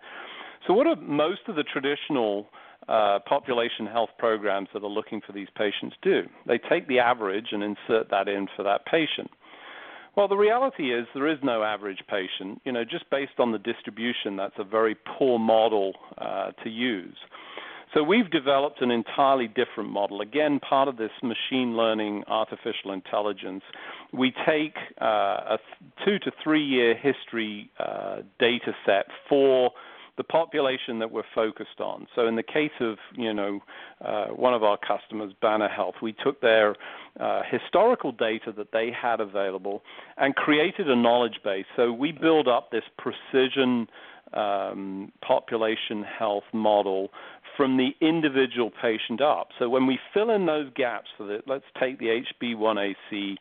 So, 0.66 0.74
what 0.74 0.86
are 0.86 0.96
most 0.96 1.40
of 1.48 1.56
the 1.56 1.64
traditional 1.64 2.46
uh, 2.88 3.18
population 3.26 3.86
health 3.86 4.10
programs 4.18 4.68
that 4.74 4.82
are 4.82 4.88
looking 4.88 5.20
for 5.26 5.32
these 5.32 5.48
patients 5.56 5.96
do? 6.02 6.22
They 6.46 6.58
take 6.58 6.88
the 6.88 6.98
average 7.00 7.48
and 7.52 7.62
insert 7.62 8.10
that 8.10 8.28
in 8.28 8.48
for 8.56 8.62
that 8.62 8.86
patient. 8.86 9.30
Well, 10.16 10.28
the 10.28 10.36
reality 10.36 10.92
is 10.92 11.06
there 11.14 11.28
is 11.28 11.38
no 11.42 11.62
average 11.62 12.02
patient. 12.08 12.60
You 12.64 12.72
know, 12.72 12.84
just 12.84 13.08
based 13.10 13.38
on 13.38 13.50
the 13.50 13.58
distribution, 13.58 14.36
that's 14.36 14.54
a 14.58 14.64
very 14.64 14.94
poor 15.18 15.38
model 15.38 15.94
uh, 16.18 16.50
to 16.62 16.68
use. 16.68 17.16
So 17.94 18.02
we've 18.02 18.30
developed 18.30 18.80
an 18.80 18.90
entirely 18.90 19.48
different 19.48 19.90
model. 19.90 20.20
Again, 20.22 20.60
part 20.60 20.88
of 20.88 20.96
this 20.96 21.10
machine 21.22 21.76
learning, 21.76 22.24
artificial 22.26 22.92
intelligence. 22.92 23.62
We 24.12 24.32
take 24.46 24.76
uh, 25.00 25.56
a 25.56 25.58
two 26.04 26.18
to 26.20 26.32
three 26.42 26.64
year 26.64 26.94
history 26.94 27.70
uh, 27.78 28.18
data 28.38 28.72
set 28.86 29.06
for 29.28 29.72
the 30.16 30.24
population 30.24 30.98
that 30.98 31.10
we're 31.10 31.22
focused 31.34 31.80
on. 31.80 32.06
So 32.14 32.26
in 32.26 32.36
the 32.36 32.42
case 32.42 32.72
of 32.80 32.98
you 33.16 33.32
know 33.32 33.60
uh, 34.04 34.26
one 34.26 34.54
of 34.54 34.62
our 34.62 34.76
customers, 34.76 35.32
Banner 35.40 35.68
Health, 35.68 35.94
we 36.02 36.12
took 36.12 36.40
their 36.40 36.76
uh, 37.18 37.42
historical 37.50 38.12
data 38.12 38.52
that 38.56 38.72
they 38.72 38.90
had 38.90 39.20
available 39.20 39.82
and 40.18 40.34
created 40.34 40.90
a 40.90 40.96
knowledge 40.96 41.40
base. 41.44 41.66
So 41.76 41.92
we 41.92 42.12
build 42.12 42.48
up 42.48 42.70
this 42.70 42.84
precision 42.98 43.88
um, 44.34 45.12
population 45.20 46.04
health 46.04 46.44
model 46.52 47.10
from 47.56 47.76
the 47.76 47.90
individual 48.00 48.70
patient 48.70 49.20
up. 49.20 49.48
So 49.58 49.68
when 49.68 49.86
we 49.86 49.98
fill 50.14 50.30
in 50.30 50.46
those 50.46 50.70
gaps 50.74 51.08
for 51.16 51.26
the, 51.26 51.40
let's 51.46 51.64
take 51.78 51.98
the 51.98 52.22
HB1AC 52.42 53.36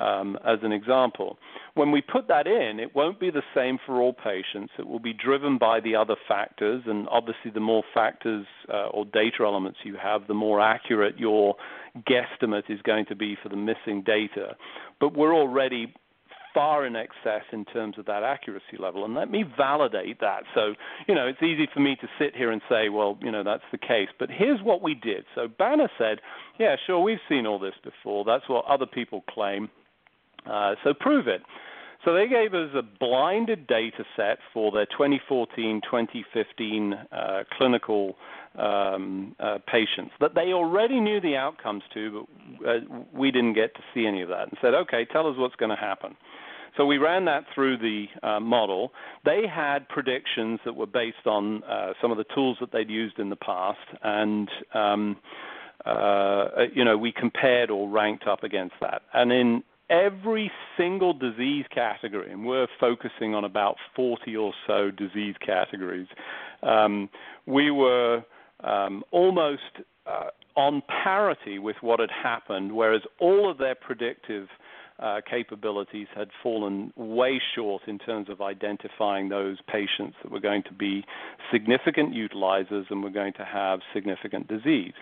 um, 0.00 0.38
as 0.46 0.58
an 0.62 0.72
example. 0.72 1.38
When 1.74 1.90
we 1.90 2.00
put 2.00 2.28
that 2.28 2.46
in, 2.46 2.78
it 2.78 2.94
won't 2.94 3.20
be 3.20 3.30
the 3.30 3.42
same 3.54 3.78
for 3.84 4.00
all 4.00 4.12
patients. 4.12 4.72
It 4.78 4.86
will 4.86 4.98
be 4.98 5.12
driven 5.12 5.58
by 5.58 5.80
the 5.80 5.96
other 5.96 6.16
factors, 6.28 6.82
and 6.86 7.08
obviously, 7.08 7.50
the 7.52 7.60
more 7.60 7.84
factors 7.92 8.46
uh, 8.72 8.88
or 8.88 9.04
data 9.04 9.38
elements 9.40 9.78
you 9.84 9.96
have, 10.02 10.26
the 10.26 10.34
more 10.34 10.60
accurate 10.60 11.18
your 11.18 11.56
guesstimate 12.08 12.68
is 12.68 12.82
going 12.82 13.06
to 13.06 13.16
be 13.16 13.36
for 13.42 13.48
the 13.48 13.56
missing 13.56 14.02
data. 14.04 14.56
But 15.00 15.16
we're 15.16 15.34
already 15.34 15.94
far 16.54 16.86
in 16.86 16.96
excess 16.96 17.42
in 17.52 17.64
terms 17.66 17.98
of 17.98 18.06
that 18.06 18.22
accuracy 18.22 18.78
level. 18.78 19.04
And 19.04 19.14
let 19.14 19.30
me 19.30 19.44
validate 19.56 20.20
that. 20.20 20.44
So, 20.54 20.74
you 21.06 21.14
know, 21.14 21.26
it's 21.26 21.42
easy 21.42 21.68
for 21.74 21.80
me 21.80 21.96
to 21.96 22.08
sit 22.18 22.34
here 22.34 22.52
and 22.52 22.62
say, 22.68 22.88
well, 22.88 23.18
you 23.20 23.30
know, 23.30 23.42
that's 23.42 23.64
the 23.72 23.78
case. 23.78 24.08
But 24.18 24.30
here's 24.30 24.62
what 24.62 24.80
we 24.80 24.94
did. 24.94 25.24
So 25.34 25.48
Banner 25.48 25.90
said, 25.98 26.20
yeah, 26.58 26.76
sure, 26.86 27.00
we've 27.00 27.18
seen 27.28 27.46
all 27.46 27.58
this 27.58 27.74
before. 27.82 28.24
That's 28.24 28.48
what 28.48 28.64
other 28.66 28.86
people 28.86 29.24
claim. 29.28 29.68
Uh, 30.46 30.76
so 30.84 30.94
prove 30.94 31.26
it. 31.26 31.42
So 32.04 32.12
they 32.12 32.28
gave 32.28 32.52
us 32.52 32.68
a 32.74 32.82
blinded 32.82 33.66
data 33.66 34.04
set 34.14 34.38
for 34.52 34.70
their 34.70 34.84
2014 34.86 35.80
2015 35.90 36.92
uh, 36.92 37.44
clinical 37.56 38.16
um, 38.58 39.34
uh, 39.40 39.58
patients 39.66 40.12
that 40.20 40.34
they 40.34 40.52
already 40.52 41.00
knew 41.00 41.20
the 41.20 41.34
outcomes 41.34 41.82
to, 41.94 42.28
but 42.60 42.68
uh, 42.68 42.80
we 43.12 43.30
didn't 43.30 43.54
get 43.54 43.74
to 43.74 43.80
see 43.94 44.06
any 44.06 44.20
of 44.20 44.28
that, 44.28 44.48
and 44.48 44.58
said, 44.60 44.74
okay, 44.74 45.06
tell 45.06 45.26
us 45.26 45.34
what's 45.38 45.56
going 45.56 45.70
to 45.70 45.76
happen. 45.76 46.14
So 46.76 46.84
we 46.86 46.98
ran 46.98 47.24
that 47.26 47.44
through 47.54 47.78
the 47.78 48.06
uh, 48.22 48.40
model. 48.40 48.92
They 49.24 49.42
had 49.46 49.88
predictions 49.88 50.60
that 50.64 50.74
were 50.74 50.86
based 50.86 51.26
on 51.26 51.62
uh, 51.64 51.92
some 52.02 52.10
of 52.10 52.18
the 52.18 52.24
tools 52.34 52.56
that 52.60 52.72
they'd 52.72 52.90
used 52.90 53.18
in 53.18 53.30
the 53.30 53.36
past, 53.36 53.78
and 54.02 54.48
um, 54.74 55.16
uh, 55.84 56.46
you 56.74 56.84
know 56.84 56.96
we 56.98 57.12
compared 57.12 57.70
or 57.70 57.88
ranked 57.88 58.26
up 58.26 58.42
against 58.42 58.74
that. 58.80 59.02
And 59.12 59.32
in 59.32 59.62
every 59.88 60.50
single 60.76 61.12
disease 61.12 61.64
category, 61.72 62.32
and 62.32 62.44
we're 62.44 62.66
focusing 62.80 63.34
on 63.34 63.44
about 63.44 63.76
40 63.94 64.36
or 64.36 64.52
so 64.66 64.90
disease 64.90 65.36
categories, 65.44 66.08
um, 66.62 67.08
we 67.46 67.70
were 67.70 68.24
um, 68.64 69.04
almost 69.12 69.62
uh, 70.06 70.28
on 70.56 70.82
parity 71.02 71.58
with 71.58 71.76
what 71.80 72.00
had 72.00 72.10
happened, 72.10 72.72
whereas 72.72 73.02
all 73.20 73.50
of 73.50 73.58
their 73.58 73.74
predictive 73.74 74.48
uh, 74.98 75.20
capabilities 75.28 76.06
had 76.14 76.28
fallen 76.42 76.92
way 76.96 77.40
short 77.54 77.82
in 77.86 77.98
terms 77.98 78.28
of 78.28 78.40
identifying 78.40 79.28
those 79.28 79.58
patients 79.66 80.16
that 80.22 80.30
were 80.30 80.40
going 80.40 80.62
to 80.62 80.72
be 80.72 81.04
significant 81.52 82.14
utilizers 82.14 82.84
and 82.90 83.02
were 83.02 83.10
going 83.10 83.32
to 83.32 83.44
have 83.44 83.80
significant 83.92 84.46
disease. 84.48 84.92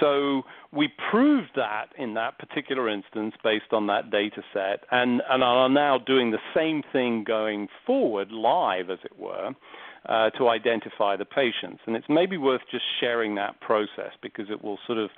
So 0.00 0.42
we 0.72 0.88
proved 1.10 1.50
that 1.56 1.88
in 1.98 2.14
that 2.14 2.38
particular 2.38 2.88
instance 2.88 3.34
based 3.44 3.72
on 3.72 3.86
that 3.88 4.10
data 4.10 4.42
set 4.52 4.84
and, 4.90 5.20
and 5.28 5.44
are 5.44 5.68
now 5.68 5.98
doing 5.98 6.30
the 6.30 6.38
same 6.54 6.82
thing 6.92 7.24
going 7.24 7.68
forward 7.86 8.32
live, 8.32 8.88
as 8.88 8.98
it 9.04 9.18
were, 9.18 9.50
uh, 10.08 10.30
to 10.30 10.48
identify 10.48 11.16
the 11.16 11.24
patients. 11.24 11.80
And 11.86 11.96
it's 11.96 12.06
maybe 12.08 12.36
worth 12.36 12.62
just 12.70 12.84
sharing 13.00 13.34
that 13.36 13.60
process 13.60 14.12
because 14.22 14.46
it 14.50 14.62
will 14.62 14.78
sort 14.86 14.98
of 14.98 15.10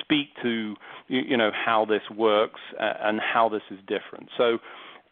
speak 0.00 0.28
to 0.42 0.74
you, 1.08 1.36
know 1.36 1.50
how 1.52 1.84
this 1.84 2.02
works 2.16 2.60
uh, 2.80 2.92
and 3.02 3.20
how 3.20 3.48
this 3.48 3.62
is 3.70 3.78
different. 3.80 4.28
So 4.38 4.58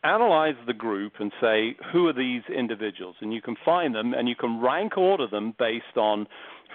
analyze 0.04 0.54
the 0.66 0.72
group 0.72 1.14
and 1.18 1.32
say 1.40 1.76
who 1.92 2.06
are 2.06 2.12
these 2.12 2.42
individuals 2.56 3.16
and 3.20 3.32
you 3.32 3.42
can 3.42 3.56
find 3.64 3.94
them 3.94 4.14
and 4.14 4.28
you 4.28 4.36
can 4.36 4.60
rank 4.60 4.96
order 4.96 5.26
them 5.26 5.54
based 5.58 5.96
on 5.96 6.26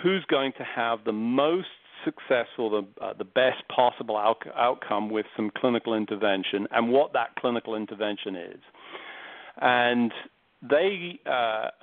who's 0.02 0.26
going 0.26 0.52
to 0.58 0.64
have 0.64 1.00
the 1.06 1.14
most 1.14 1.68
successful 2.04 2.70
the 2.70 3.04
uh, 3.04 3.14
the 3.18 3.24
best 3.24 3.66
possible 3.74 4.18
out- 4.18 4.46
outcome 4.58 5.10
with 5.10 5.26
some 5.38 5.50
clinical 5.58 5.94
intervention 5.94 6.68
and 6.72 6.90
what 6.90 7.14
that 7.14 7.34
clinical 7.40 7.76
intervention 7.76 8.36
is 8.36 8.60
and 9.62 10.12
they 10.70 11.20
uh, 11.26 11.30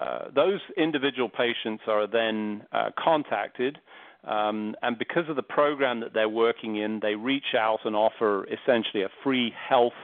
uh, 0.01 0.31
those 0.35 0.61
individual 0.77 1.29
patients 1.29 1.83
are 1.87 2.07
then 2.07 2.63
uh, 2.73 2.91
contacted. 2.99 3.79
Um, 4.23 4.75
and 4.83 4.99
because 4.99 5.29
of 5.31 5.37
the 5.37 5.43
program 5.43 6.01
that 6.01 6.13
they're 6.13 6.29
working 6.29 6.77
in, 6.77 7.01
they 7.01 7.15
reach 7.15 7.55
out 7.59 7.81
and 7.87 7.97
offer 7.97 8.47
essentially 8.49 9.03
a 9.03 9.09
free 9.25 9.51
health 9.69 9.95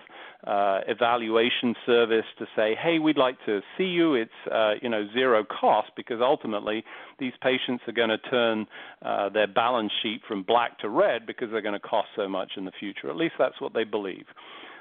uh, 0.46 0.80
evaluation 0.86 1.74
service 1.84 2.24
to 2.38 2.46
say, 2.54 2.74
"Hey, 2.74 2.98
we'd 2.98 3.18
like 3.18 3.36
to 3.46 3.60
see 3.76 3.84
you." 3.84 4.14
It's 4.14 4.30
uh, 4.50 4.74
you 4.80 4.88
know 4.88 5.06
zero 5.12 5.44
cost 5.44 5.90
because 5.96 6.20
ultimately 6.20 6.84
these 7.18 7.32
patients 7.42 7.82
are 7.88 7.92
going 7.92 8.10
to 8.10 8.18
turn 8.18 8.66
uh, 9.02 9.28
their 9.28 9.48
balance 9.48 9.92
sheet 10.02 10.20
from 10.26 10.42
black 10.42 10.78
to 10.80 10.88
red 10.88 11.26
because 11.26 11.50
they're 11.50 11.62
going 11.62 11.80
to 11.80 11.80
cost 11.80 12.08
so 12.14 12.28
much 12.28 12.52
in 12.56 12.64
the 12.64 12.72
future. 12.78 13.10
At 13.10 13.16
least 13.16 13.34
that's 13.38 13.60
what 13.60 13.74
they 13.74 13.84
believe. 13.84 14.26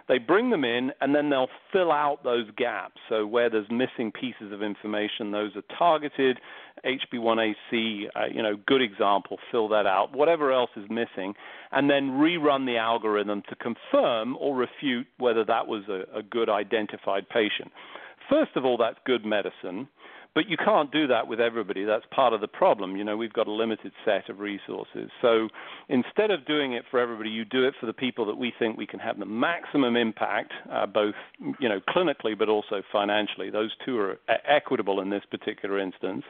They 0.08 0.20
bring 0.20 0.52
them 0.52 0.64
in 0.64 0.92
and 1.02 1.16
then 1.16 1.30
they'll 1.30 1.50
fill 1.74 1.92
out 1.92 2.24
those 2.24 2.46
gaps. 2.58 2.98
So 3.10 3.26
where 3.26 3.50
there's 3.50 3.70
missing 3.70 4.12
pieces 4.12 4.52
of 4.52 4.62
information, 4.62 5.32
those 5.32 5.52
are 5.56 5.64
targeted. 5.78 6.40
HB1AC, 6.86 8.06
uh, 8.16 8.26
you 8.32 8.44
know, 8.44 8.58
good 8.68 8.82
example, 8.82 9.38
fill 9.52 9.68
that 9.70 9.88
out. 9.88 10.16
Whatever 10.16 10.52
else 10.52 10.70
is 10.76 10.86
missing, 10.90 11.34
and 11.72 11.90
then 11.90 12.12
rerun 12.12 12.66
the 12.66 12.78
algorithm 12.78 13.42
to 13.50 13.56
confirm 13.56 14.38
or 14.40 14.56
refute 14.56 15.08
whether 15.18 15.44
that 15.46 15.68
was 15.68 15.84
a, 15.90 16.04
a 16.18 16.22
good 16.22 16.50
identified 16.50 17.28
patient. 17.30 17.72
First 18.30 18.52
of 18.56 18.66
all, 18.66 18.78
that's 18.78 18.98
good 19.06 19.26
medicine. 19.26 19.88
But 20.36 20.50
you 20.50 20.58
can't 20.58 20.92
do 20.92 21.08
that 21.08 21.28
with 21.28 21.40
everybody. 21.40 21.86
That's 21.86 22.04
part 22.12 22.34
of 22.34 22.42
the 22.42 22.48
problem. 22.48 22.98
You 22.98 23.06
know, 23.06 23.16
we've 23.16 23.32
got 23.32 23.48
a 23.48 23.52
limited 23.52 23.94
set 24.04 24.30
of 24.30 24.40
resources. 24.40 25.10
So 25.22 25.48
instead 25.88 26.30
of 26.30 26.46
doing 26.46 26.74
it 26.74 26.84
for 26.92 27.00
everybody, 27.00 27.30
you 27.30 27.46
do 27.46 27.66
it 27.66 27.74
for 27.80 27.86
the 27.86 27.94
people 27.94 28.26
that 28.26 28.36
we 28.36 28.52
think 28.60 28.78
we 28.78 28.86
can 28.86 29.00
have 29.00 29.18
the 29.18 29.26
maximum 29.26 29.96
impact, 29.96 30.52
uh, 30.70 30.86
both 30.86 31.16
you 31.60 31.70
know 31.70 31.80
clinically 31.88 32.38
but 32.38 32.50
also 32.50 32.84
financially. 32.92 33.50
Those 33.50 33.72
two 33.86 33.98
are 33.98 34.18
equitable 34.46 35.00
in 35.00 35.10
this 35.10 35.24
particular 35.32 35.80
instance. 35.80 36.24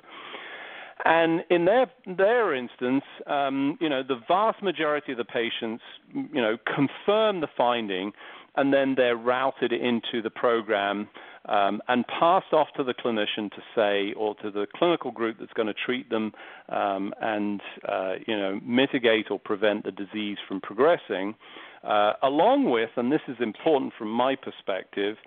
And 1.04 1.44
in 1.50 1.66
their 1.66 1.88
their 2.06 2.54
instance, 2.54 3.04
um, 3.28 3.78
you 3.82 3.90
know, 3.90 4.04
the 4.04 4.22
vast 4.28 4.62
majority 4.62 5.12
of 5.14 5.18
the 5.18 5.26
patients, 5.26 5.84
you 6.14 6.42
know, 6.42 6.58
confirm 6.66 7.42
the 7.42 7.50
finding, 7.58 8.12
and 8.58 8.74
then 8.74 8.96
they're 8.96 9.18
routed 9.18 9.72
into 9.72 10.22
the 10.22 10.30
program 10.30 11.08
um, 11.48 11.82
and 11.88 12.06
passed 12.08 12.54
off 12.54 12.68
to 12.76 12.84
the 12.84 12.94
clinician 12.94 13.52
to 13.52 13.62
say, 13.76 14.14
or 14.14 14.36
to 14.36 14.50
the 14.50 14.66
clinical 14.76 15.12
group 15.12 15.38
that's 15.40 15.54
going 15.54 15.68
to 15.68 15.74
treat 15.74 16.10
them 16.10 16.34
um, 16.70 17.14
and 17.22 17.62
uh, 17.88 18.14
you 18.26 18.38
know 18.38 18.60
mitigate 18.64 19.30
or 19.30 19.40
prevent 19.40 19.84
the 19.84 19.92
disease 19.92 20.38
from 20.48 20.60
progressing, 20.62 21.36
uh, 21.84 22.14
along 22.24 22.70
with, 22.70 22.90
and 22.96 23.12
this 23.12 23.22
is 23.28 23.38
important 23.40 23.94
from 23.98 24.10
my 24.10 24.36
perspective, 24.36 25.18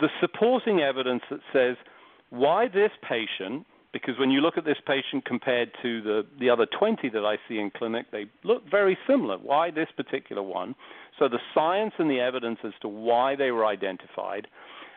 the 0.00 0.08
supporting 0.20 0.80
evidence 0.80 1.22
that 1.30 1.40
says 1.52 1.76
why 2.30 2.68
this 2.68 2.90
patient 3.08 3.66
because 3.94 4.18
when 4.18 4.30
you 4.30 4.40
look 4.40 4.58
at 4.58 4.64
this 4.64 4.76
patient 4.86 5.24
compared 5.24 5.70
to 5.80 6.02
the, 6.02 6.26
the 6.40 6.50
other 6.50 6.66
20 6.66 7.08
that 7.10 7.24
I 7.24 7.36
see 7.48 7.58
in 7.58 7.70
clinic, 7.70 8.06
they 8.10 8.26
look 8.42 8.68
very 8.68 8.98
similar. 9.06 9.38
Why 9.38 9.70
this 9.70 9.86
particular 9.96 10.42
one? 10.42 10.74
So 11.18 11.28
the 11.28 11.38
science 11.54 11.94
and 11.98 12.10
the 12.10 12.20
evidence 12.20 12.58
as 12.64 12.72
to 12.82 12.88
why 12.88 13.36
they 13.36 13.50
were 13.50 13.66
identified, 13.66 14.48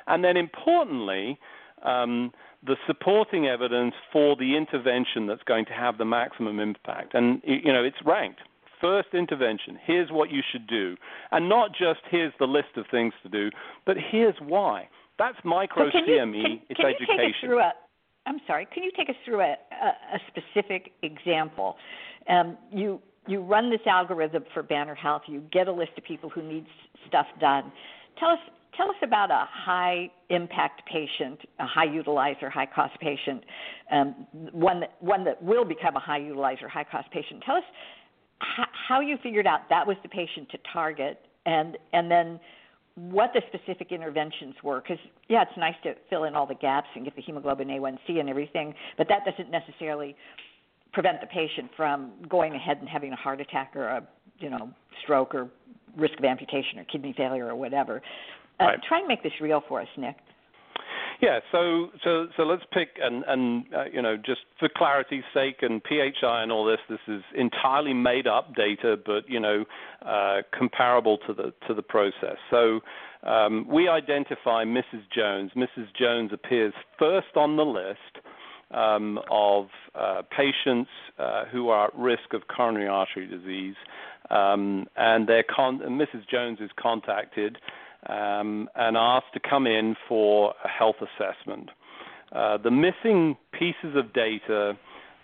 and 0.07 0.23
then 0.23 0.37
importantly, 0.37 1.39
um, 1.83 2.31
the 2.65 2.75
supporting 2.87 3.47
evidence 3.47 3.93
for 4.11 4.35
the 4.35 4.55
intervention 4.57 5.27
that's 5.27 5.43
going 5.43 5.65
to 5.65 5.73
have 5.73 5.97
the 5.97 6.05
maximum 6.05 6.59
impact. 6.59 7.13
And, 7.13 7.41
you 7.43 7.71
know, 7.71 7.83
it's 7.83 7.97
ranked. 8.05 8.39
First 8.81 9.09
intervention, 9.13 9.77
here's 9.85 10.11
what 10.11 10.31
you 10.31 10.41
should 10.51 10.67
do. 10.67 10.95
And 11.31 11.49
not 11.49 11.71
just 11.71 12.01
here's 12.09 12.33
the 12.39 12.45
list 12.45 12.77
of 12.77 12.85
things 12.91 13.13
to 13.23 13.29
do, 13.29 13.49
but 13.85 13.97
here's 14.11 14.35
why. 14.39 14.87
That's 15.17 15.37
micro 15.43 15.89
so 15.91 15.97
CME, 15.99 16.37
you, 16.37 16.43
can, 16.43 16.61
it's 16.69 16.79
can 16.79 16.85
education. 16.85 17.07
You 17.09 17.17
take 17.17 17.29
us 17.29 17.41
through 17.41 17.59
a, 17.59 17.73
I'm 18.27 18.39
sorry, 18.45 18.67
can 18.71 18.83
you 18.83 18.91
take 18.95 19.09
us 19.09 19.15
through 19.25 19.41
a, 19.41 19.55
a, 19.71 20.15
a 20.15 20.19
specific 20.27 20.91
example? 21.01 21.75
Um, 22.29 22.57
you, 22.71 23.01
you 23.27 23.41
run 23.41 23.69
this 23.69 23.81
algorithm 23.85 24.43
for 24.53 24.63
Banner 24.63 24.95
Health, 24.95 25.23
you 25.27 25.43
get 25.51 25.67
a 25.67 25.71
list 25.71 25.91
of 25.97 26.03
people 26.03 26.29
who 26.29 26.41
need 26.41 26.65
stuff 27.07 27.27
done. 27.39 27.71
Tell 28.19 28.29
us 28.29 28.39
Tell 28.77 28.89
us 28.89 28.95
about 29.01 29.31
a 29.31 29.45
high 29.49 30.11
impact 30.29 30.83
patient, 30.85 31.39
a 31.59 31.65
high 31.65 31.87
utilizer, 31.87 32.47
high 32.51 32.67
cost 32.67 32.93
patient, 32.99 33.43
um, 33.91 34.27
one 34.51 34.81
that 34.81 34.95
one 34.99 35.23
that 35.23 35.41
will 35.41 35.65
become 35.65 35.95
a 35.95 35.99
high 35.99 36.19
utilizer, 36.19 36.69
high 36.69 36.83
cost 36.83 37.09
patient. 37.09 37.41
Tell 37.43 37.55
us 37.55 37.63
h- 38.43 38.67
how 38.87 38.99
you 38.99 39.17
figured 39.23 39.47
out 39.47 39.61
that 39.69 39.87
was 39.87 39.97
the 40.03 40.09
patient 40.09 40.49
to 40.51 40.59
target, 40.71 41.19
and 41.47 41.75
and 41.93 42.11
then 42.11 42.39
what 42.93 43.31
the 43.33 43.41
specific 43.47 43.91
interventions 43.91 44.53
were. 44.63 44.81
Because 44.81 44.99
yeah, 45.27 45.41
it's 45.41 45.57
nice 45.57 45.75
to 45.81 45.95
fill 46.07 46.25
in 46.25 46.35
all 46.35 46.45
the 46.45 46.55
gaps 46.55 46.87
and 46.95 47.03
get 47.03 47.15
the 47.15 47.21
hemoglobin 47.23 47.69
A1C 47.69 48.19
and 48.19 48.29
everything, 48.29 48.75
but 48.95 49.07
that 49.09 49.25
doesn't 49.25 49.49
necessarily 49.49 50.15
prevent 50.93 51.21
the 51.21 51.27
patient 51.27 51.69
from 51.75 52.11
going 52.29 52.55
ahead 52.55 52.77
and 52.77 52.89
having 52.89 53.13
a 53.13 53.15
heart 53.15 53.41
attack 53.41 53.73
or 53.75 53.87
a 53.87 54.07
you 54.39 54.49
know 54.49 54.69
stroke 55.03 55.33
or 55.33 55.49
risk 55.95 56.17
of 56.19 56.25
amputation 56.25 56.79
or 56.79 56.83
kidney 56.85 57.13
failure 57.15 57.47
or 57.47 57.55
whatever. 57.55 58.01
Uh, 58.59 58.65
right. 58.65 58.79
Try 58.87 58.99
and 58.99 59.07
make 59.07 59.23
this 59.23 59.33
real 59.41 59.61
for 59.67 59.81
us, 59.81 59.87
Nick. 59.97 60.15
Yeah, 61.19 61.39
so 61.51 61.87
so 62.03 62.27
so 62.37 62.43
let's 62.43 62.63
pick 62.71 62.89
and 63.01 63.23
and 63.27 63.65
uh, 63.75 63.85
you 63.91 64.03
know 64.03 64.17
just 64.17 64.41
for 64.59 64.69
clarity's 64.69 65.23
sake 65.33 65.57
and 65.61 65.81
PHI 65.83 66.43
and 66.43 66.51
all 66.51 66.63
this, 66.63 66.77
this 66.89 66.99
is 67.07 67.23
entirely 67.35 67.93
made 67.93 68.27
up 68.27 68.53
data, 68.55 68.97
but 69.03 69.27
you 69.27 69.39
know 69.39 69.65
uh, 70.05 70.41
comparable 70.55 71.17
to 71.25 71.33
the 71.33 71.53
to 71.67 71.73
the 71.73 71.81
process. 71.81 72.37
So 72.51 72.81
um, 73.23 73.67
we 73.67 73.87
identify 73.87 74.63
Mrs. 74.63 75.03
Jones. 75.13 75.51
Mrs. 75.55 75.87
Jones 75.99 76.31
appears 76.33 76.73
first 76.99 77.35
on 77.35 77.57
the 77.57 77.65
list 77.65 78.23
um, 78.71 79.19
of 79.31 79.67
uh, 79.95 80.21
patients 80.35 80.89
uh, 81.17 81.45
who 81.45 81.69
are 81.69 81.87
at 81.87 81.95
risk 81.95 82.33
of 82.33 82.47
coronary 82.47 82.87
artery 82.87 83.27
disease, 83.27 83.75
um, 84.29 84.87
and 84.95 85.29
con- 85.53 85.79
Mrs. 85.79 86.27
Jones 86.29 86.59
is 86.59 86.69
contacted 86.79 87.57
um, 88.07 88.69
and 88.75 88.97
asked 88.97 89.33
to 89.33 89.39
come 89.39 89.67
in 89.67 89.95
for 90.07 90.53
a 90.63 90.67
health 90.67 90.97
assessment. 91.01 91.69
Uh, 92.31 92.57
the 92.57 92.71
missing 92.71 93.37
pieces 93.53 93.95
of 93.95 94.13
data 94.13 94.77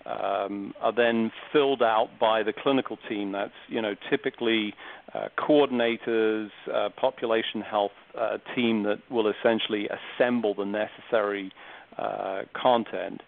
um, 0.05 0.73
are 0.81 0.93
then 0.93 1.31
filled 1.51 1.81
out 1.81 2.09
by 2.19 2.43
the 2.43 2.53
clinical 2.53 2.97
team. 3.09 3.31
That's 3.31 3.53
you 3.67 3.81
know 3.81 3.95
typically 4.09 4.73
uh, 5.13 5.27
coordinators, 5.37 6.49
uh, 6.73 6.89
population 6.99 7.61
health 7.61 7.91
uh, 8.19 8.37
team 8.55 8.83
that 8.83 8.99
will 9.09 9.31
essentially 9.31 9.87
assemble 9.87 10.53
the 10.55 10.65
necessary 10.65 11.51
uh, 11.97 12.41
content. 12.53 13.21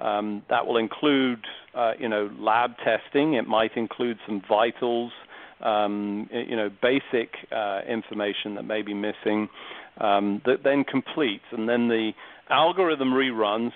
Um, 0.00 0.42
that 0.48 0.66
will 0.66 0.78
include 0.78 1.44
uh, 1.74 1.92
you 1.98 2.08
know 2.08 2.30
lab 2.38 2.72
testing. 2.78 3.34
It 3.34 3.46
might 3.46 3.76
include 3.76 4.18
some 4.26 4.42
vitals 4.48 5.12
um, 5.62 6.28
you 6.32 6.56
know, 6.56 6.70
basic 6.82 7.34
uh, 7.52 7.80
information 7.88 8.54
that 8.54 8.64
may 8.64 8.82
be 8.82 8.94
missing 8.94 9.48
um, 9.98 10.40
that 10.46 10.62
then 10.64 10.84
completes, 10.84 11.44
and 11.52 11.68
then 11.68 11.88
the 11.88 12.12
algorithm 12.48 13.10
reruns, 13.10 13.72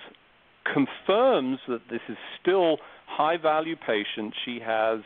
confirms 0.65 1.59
that 1.67 1.81
this 1.89 2.01
is 2.09 2.17
still 2.41 2.77
high-value 3.05 3.75
patient. 3.75 4.33
She 4.43 4.59
has 4.65 5.01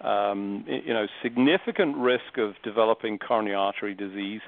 um, 0.00 0.64
you 0.66 0.92
know, 0.94 1.06
significant 1.22 1.96
risk 1.96 2.38
of 2.38 2.54
developing 2.64 3.18
coronary 3.18 3.54
artery 3.54 3.94
disease, 3.94 4.40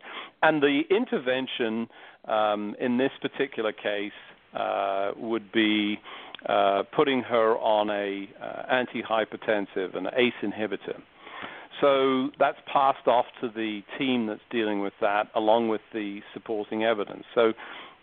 and 0.42 0.62
the 0.62 0.82
intervention 0.90 1.88
um, 2.26 2.74
in 2.80 2.96
this 2.96 3.12
particular 3.20 3.72
case 3.72 4.12
uh, 4.55 5.12
would 5.17 5.51
be 5.53 5.99
uh, 6.49 6.83
putting 6.95 7.23
her 7.23 7.57
on 7.59 7.90
a 7.90 8.29
uh, 8.43 8.62
antihypertensive, 8.73 9.97
an 9.97 10.07
ACE 10.17 10.33
inhibitor. 10.43 11.01
So 11.81 12.29
that's 12.38 12.59
passed 12.73 13.07
off 13.09 13.27
to 13.40 13.49
the 13.49 13.81
team 13.99 14.27
that's 14.27 14.40
dealing 14.51 14.81
with 14.81 14.93
that, 15.01 15.29
along 15.35 15.69
with 15.69 15.81
the 15.93 16.21
supporting 16.33 16.85
evidence. 16.85 17.25
So 17.35 17.53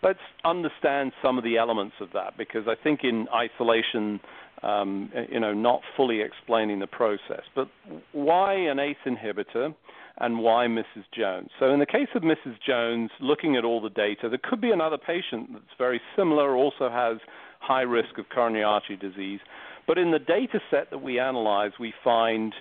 let's 0.02 0.18
understand 0.44 1.12
some 1.22 1.38
of 1.38 1.44
the 1.44 1.56
elements 1.56 1.94
of 2.00 2.08
that, 2.12 2.36
because 2.36 2.64
I 2.68 2.74
think 2.82 3.00
in 3.02 3.26
isolation, 3.34 4.20
um, 4.62 5.10
you 5.30 5.40
know, 5.40 5.54
not 5.54 5.80
fully 5.96 6.20
explaining 6.20 6.80
the 6.80 6.86
process. 6.86 7.42
But 7.54 7.68
why 8.12 8.54
an 8.54 8.78
ACE 8.78 8.96
inhibitor? 9.06 9.74
And 10.18 10.38
why 10.38 10.66
Mrs. 10.66 11.04
Jones. 11.16 11.48
So, 11.58 11.72
in 11.72 11.80
the 11.80 11.86
case 11.86 12.08
of 12.14 12.22
Mrs. 12.22 12.56
Jones, 12.66 13.10
looking 13.20 13.56
at 13.56 13.64
all 13.64 13.80
the 13.80 13.90
data, 13.90 14.28
there 14.28 14.40
could 14.42 14.60
be 14.60 14.70
another 14.70 14.98
patient 14.98 15.50
that's 15.52 15.64
very 15.78 16.00
similar, 16.16 16.54
also 16.54 16.90
has 16.90 17.18
high 17.60 17.82
risk 17.82 18.18
of 18.18 18.26
coronary 18.28 18.64
artery 18.64 18.96
disease. 18.96 19.40
But 19.86 19.98
in 19.98 20.10
the 20.10 20.18
data 20.18 20.60
set 20.70 20.90
that 20.90 21.02
we 21.02 21.18
analyze, 21.18 21.72
we 21.80 21.92
find 22.04 22.52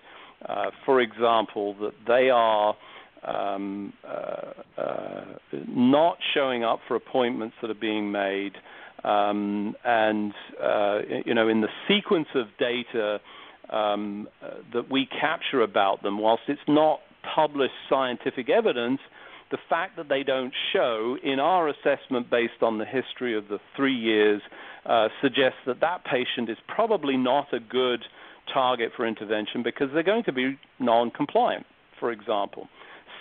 uh, 0.47 0.71
for 0.85 1.01
example, 1.01 1.75
that 1.81 1.93
they 2.07 2.29
are 2.29 2.75
um, 3.23 3.93
uh, 4.03 4.81
uh, 4.81 5.25
not 5.67 6.17
showing 6.33 6.63
up 6.63 6.79
for 6.87 6.95
appointments 6.95 7.55
that 7.61 7.69
are 7.69 7.75
being 7.75 8.11
made, 8.11 8.53
um, 9.03 9.75
and 9.85 10.33
uh, 10.61 10.99
you 11.25 11.33
know, 11.33 11.47
in 11.47 11.61
the 11.61 11.67
sequence 11.87 12.27
of 12.33 12.47
data 12.59 13.19
um, 13.69 14.27
uh, 14.43 14.55
that 14.73 14.89
we 14.89 15.07
capture 15.19 15.61
about 15.61 16.01
them, 16.01 16.17
whilst 16.17 16.43
it's 16.47 16.59
not 16.67 16.99
published 17.35 17.73
scientific 17.89 18.49
evidence, 18.49 18.99
the 19.51 19.57
fact 19.69 19.97
that 19.97 20.09
they 20.09 20.23
don't 20.23 20.53
show 20.73 21.17
in 21.23 21.39
our 21.39 21.67
assessment 21.67 22.29
based 22.29 22.61
on 22.61 22.77
the 22.77 22.85
history 22.85 23.37
of 23.37 23.47
the 23.49 23.59
three 23.75 23.95
years 23.95 24.41
uh, 24.85 25.09
suggests 25.21 25.59
that 25.67 25.81
that 25.81 26.03
patient 26.05 26.49
is 26.49 26.57
probably 26.67 27.17
not 27.17 27.53
a 27.53 27.59
good 27.59 28.01
target 28.51 28.91
for 28.95 29.05
intervention 29.05 29.61
because 29.61 29.89
they're 29.93 30.03
going 30.03 30.23
to 30.23 30.33
be 30.33 30.57
non-compliant, 30.79 31.65
for 31.99 32.11
example. 32.11 32.67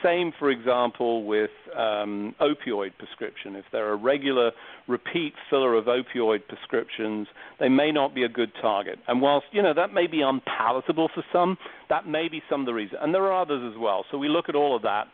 Same, 0.03 0.33
for 0.39 0.51
example, 0.51 1.25
with 1.25 1.51
um, 1.77 2.35
opioid 2.41 2.93
prescription. 2.99 3.57
If 3.57 3.65
they're 3.71 3.93
a 3.93 3.97
regular 3.97 4.53
repeat 4.89 5.35
filler 5.49 5.75
of 5.75 5.87
opioid 5.87 6.41
prescriptions, 6.49 7.29
they 7.59 7.69
may 7.69 7.93
not 7.93 8.15
be 8.15 8.25
a 8.25 8.29
good 8.29 8.51
target. 8.61 8.99
And 9.09 9.21
whilst 9.21 9.47
you 9.53 9.63
know 9.63 9.75
that 9.75 9.93
may 9.93 10.07
be 10.07 10.23
unpalatable 10.23 11.11
for 11.15 11.25
some, 11.33 11.59
that 11.89 12.07
may 12.07 12.29
be 12.29 12.43
some 12.49 12.61
of 12.61 12.67
the 12.67 12.73
reason. 12.73 12.99
And 13.01 13.15
there 13.15 13.25
are 13.25 13.43
others 13.43 13.73
as 13.73 13.79
well. 13.79 14.05
So 14.11 14.19
we 14.19 14.29
look 14.29 14.49
at 14.49 14.55
all 14.55 14.75
of 14.75 14.83
that, 14.83 15.05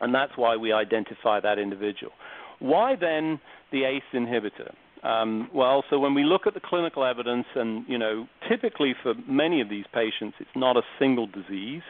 and 0.00 0.14
that's 0.14 0.32
why 0.36 0.56
we 0.56 0.72
identify 0.72 1.40
that 1.40 1.58
individual. 1.58 2.12
Why 2.58 2.96
then 3.00 3.40
the 3.72 3.84
ACE 3.84 4.02
inhibitor? 4.14 4.74
Um, 5.02 5.50
well, 5.52 5.82
so 5.90 5.98
when 5.98 6.14
we 6.14 6.22
look 6.22 6.46
at 6.46 6.54
the 6.54 6.60
clinical 6.60 7.04
evidence, 7.04 7.46
and 7.56 7.84
you 7.88 7.98
know, 7.98 8.28
typically 8.48 8.94
for 9.02 9.14
many 9.28 9.60
of 9.60 9.68
these 9.68 9.84
patients, 9.92 10.36
it's 10.38 10.50
not 10.54 10.76
a 10.76 10.82
single 10.98 11.26
disease, 11.26 11.82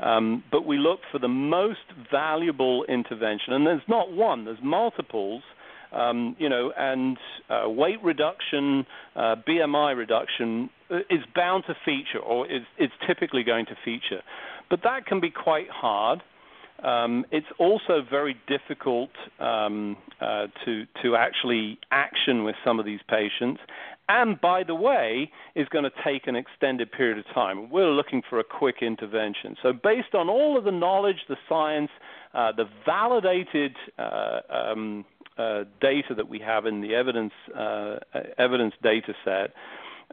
um, 0.00 0.44
but 0.50 0.66
we 0.66 0.78
look 0.78 1.00
for 1.10 1.18
the 1.18 1.28
most 1.28 1.80
valuable 2.10 2.84
intervention, 2.84 3.52
and 3.52 3.66
there's 3.66 3.88
not 3.88 4.12
one, 4.12 4.44
there's 4.44 4.58
multiples. 4.62 5.42
Um, 5.92 6.34
you 6.38 6.48
know, 6.48 6.72
and 6.76 7.16
uh, 7.48 7.70
weight 7.70 8.02
reduction, 8.02 8.84
uh, 9.14 9.36
BMI 9.48 9.96
reduction 9.96 10.68
uh, 10.90 10.98
is 11.08 11.20
bound 11.34 11.62
to 11.68 11.76
feature, 11.84 12.18
or 12.18 12.44
is, 12.50 12.62
is 12.76 12.90
typically 13.06 13.44
going 13.44 13.66
to 13.66 13.76
feature. 13.84 14.20
But 14.68 14.80
that 14.82 15.06
can 15.06 15.20
be 15.20 15.30
quite 15.30 15.70
hard. 15.70 16.22
Um, 16.82 17.24
it's 17.30 17.46
also 17.58 18.02
very 18.08 18.36
difficult 18.46 19.10
um, 19.38 19.96
uh, 20.20 20.48
to 20.64 20.84
to 21.02 21.16
actually 21.16 21.78
action 21.90 22.44
with 22.44 22.56
some 22.64 22.78
of 22.78 22.84
these 22.84 23.00
patients, 23.08 23.60
and 24.08 24.40
by 24.40 24.62
the 24.62 24.74
way, 24.74 25.30
is 25.54 25.68
going 25.68 25.84
to 25.84 25.90
take 26.04 26.26
an 26.26 26.36
extended 26.36 26.90
period 26.92 27.18
of 27.18 27.24
time. 27.34 27.70
We're 27.70 27.90
looking 27.90 28.22
for 28.28 28.38
a 28.38 28.44
quick 28.44 28.76
intervention. 28.82 29.56
So, 29.62 29.72
based 29.72 30.14
on 30.14 30.28
all 30.28 30.56
of 30.56 30.64
the 30.64 30.72
knowledge, 30.72 31.16
the 31.28 31.36
science, 31.48 31.90
uh, 32.34 32.52
the 32.52 32.64
validated 32.84 33.74
uh, 33.98 34.40
um, 34.50 35.04
uh, 35.38 35.64
data 35.80 36.14
that 36.16 36.28
we 36.28 36.38
have 36.38 36.66
in 36.66 36.80
the 36.80 36.94
evidence 36.94 37.32
uh, 37.56 37.96
evidence 38.38 38.74
data 38.82 39.12
set 39.24 39.50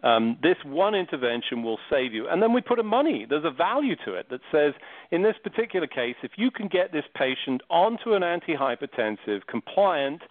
um, 0.01 0.37
this 0.41 0.57
one 0.65 0.95
intervention 0.95 1.63
will 1.63 1.79
save 1.89 2.13
you. 2.13 2.27
And 2.27 2.41
then 2.41 2.53
we 2.53 2.61
put 2.61 2.79
a 2.79 2.83
money, 2.83 3.25
there's 3.29 3.45
a 3.45 3.51
value 3.51 3.95
to 4.05 4.13
it 4.13 4.27
that 4.29 4.41
says, 4.51 4.73
in 5.11 5.21
this 5.23 5.35
particular 5.43 5.87
case, 5.87 6.15
if 6.23 6.31
you 6.35 6.49
can 6.51 6.67
get 6.67 6.91
this 6.91 7.05
patient 7.15 7.61
onto 7.69 8.13
an 8.13 8.21
antihypertensive 8.21 9.45
compliant, 9.47 10.21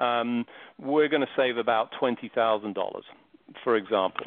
um, 0.00 0.44
we're 0.78 1.08
going 1.08 1.22
to 1.22 1.28
save 1.36 1.56
about 1.56 1.90
$20,000, 2.00 2.74
for 3.62 3.76
example. 3.76 4.26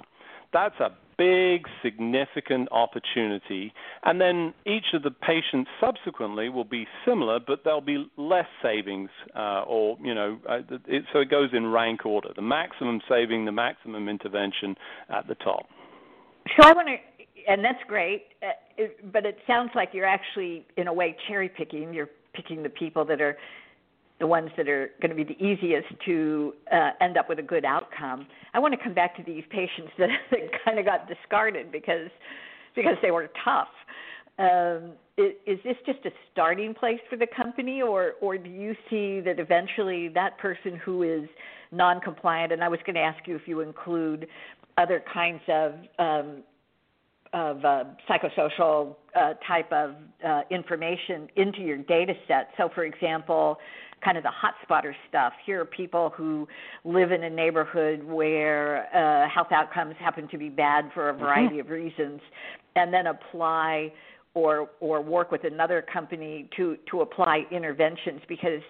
That's 0.52 0.80
a 0.80 0.92
big, 1.18 1.66
significant 1.84 2.70
opportunity. 2.72 3.74
And 4.04 4.22
then 4.22 4.54
each 4.66 4.94
of 4.94 5.04
the 5.04 5.12
patients 5.12 5.70
subsequently 5.80 6.50
will 6.50 6.64
be 6.64 6.86
similar, 7.06 7.40
but 7.40 7.62
there'll 7.64 7.82
be 7.82 8.08
less 8.18 8.46
savings, 8.62 9.10
uh, 9.36 9.64
or, 9.68 9.98
you 10.02 10.14
know, 10.14 10.40
uh, 10.48 10.60
it, 10.88 11.06
so 11.12 11.20
it 11.20 11.30
goes 11.30 11.50
in 11.54 11.68
rank 11.68 12.06
order 12.06 12.30
the 12.36 12.42
maximum 12.42 13.02
saving, 13.10 13.46
the 13.46 13.52
maximum 13.52 14.08
intervention 14.08 14.76
at 15.10 15.28
the 15.28 15.36
top. 15.36 15.68
So 16.60 16.68
I 16.68 16.74
want 16.74 16.88
to 16.88 16.98
and 17.48 17.64
that's 17.64 17.84
great. 17.88 18.24
Uh, 18.42 18.52
it, 18.78 19.12
but 19.12 19.26
it 19.26 19.38
sounds 19.48 19.72
like 19.76 19.90
you're 19.94 20.06
actually, 20.06 20.66
in 20.78 20.88
a 20.88 20.94
way, 20.94 21.16
cherry 21.28 21.50
picking. 21.50 21.94
You're 21.94 22.10
picking 22.34 22.64
the 22.64 22.70
people 22.70 23.06
that 23.06 23.22
are 23.22 23.38
the 24.20 24.28
ones 24.28 24.50
that 24.58 24.70
are 24.70 24.92
going 25.02 25.10
to 25.10 25.16
be 25.16 25.24
the 25.24 25.44
easiest 25.44 25.88
to 26.06 26.54
uh, 26.72 26.92
end 27.02 27.18
up 27.18 27.28
with 27.30 27.40
a 27.40 27.44
good 27.44 27.66
outcome. 27.66 28.28
I 28.54 28.60
want 28.60 28.74
to 28.74 28.82
come 28.82 28.94
back 28.94 29.16
to 29.18 29.24
these 29.24 29.44
patients 29.50 29.92
that, 29.98 30.10
that 30.32 30.40
kind 30.64 30.80
of 30.80 30.86
got 30.86 31.08
discarded 31.08 31.72
because 31.72 32.10
because 32.76 32.96
they 33.02 33.12
were 33.12 33.30
tough. 33.44 33.68
Um, 34.40 34.94
is, 35.16 35.34
is 35.46 35.60
this 35.64 35.76
just 35.86 36.00
a 36.06 36.10
starting 36.32 36.74
place 36.74 37.00
for 37.10 37.18
the 37.18 37.28
company, 37.36 37.82
or 37.82 38.14
or 38.22 38.38
do 38.38 38.50
you 38.50 38.74
see 38.90 39.20
that 39.22 39.40
eventually 39.40 40.08
that 40.10 40.38
person 40.40 40.80
who 40.84 41.04
is 41.04 41.30
non-compliant, 41.72 42.52
and 42.52 42.64
I 42.64 42.68
was 42.68 42.80
going 42.86 42.96
to 42.96 43.02
ask 43.02 43.28
you 43.28 43.36
if 43.36 43.44
you 43.48 43.62
include 43.62 44.28
other 44.78 45.04
kinds 45.14 45.42
of 45.48 45.74
um, 46.00 46.44
of 47.34 47.66
uh, 47.66 47.84
psychosocial 48.10 48.96
uh, 49.16 49.34
type 49.48 49.72
of 49.72 49.96
uh, 50.26 50.42
information 50.52 51.28
into 51.36 51.62
your 51.62 51.78
data 51.78 52.14
set. 52.28 52.50
So, 52.58 52.70
for 52.74 52.86
example, 52.86 53.58
kind 54.04 54.18
of 54.18 54.24
the 54.24 54.32
hot 54.32 54.54
spotter 54.64 54.96
stuff. 55.10 55.34
Here 55.46 55.62
are 55.62 55.66
people 55.66 56.12
who 56.16 56.48
live 56.84 57.12
in 57.12 57.24
a 57.24 57.30
neighborhood 57.30 58.04
where 58.04 58.88
uh, 58.96 59.30
health 59.30 59.52
outcomes 59.52 59.96
happen 60.00 60.28
to 60.30 60.38
be 60.38 60.50
bad 60.50 60.90
for 60.94 61.10
a 61.10 61.14
variety 61.14 61.58
mm-hmm. 61.58 61.68
of 61.68 61.70
reasons, 61.70 62.22
and 62.76 62.94
then 62.94 63.08
apply 63.08 63.92
or 64.34 64.70
or 64.80 65.02
work 65.02 65.32
with 65.32 65.44
another 65.44 65.82
company 65.82 66.50
to 66.58 66.78
to 66.90 67.02
apply 67.02 67.44
interventions 67.52 68.22
because 68.28 68.62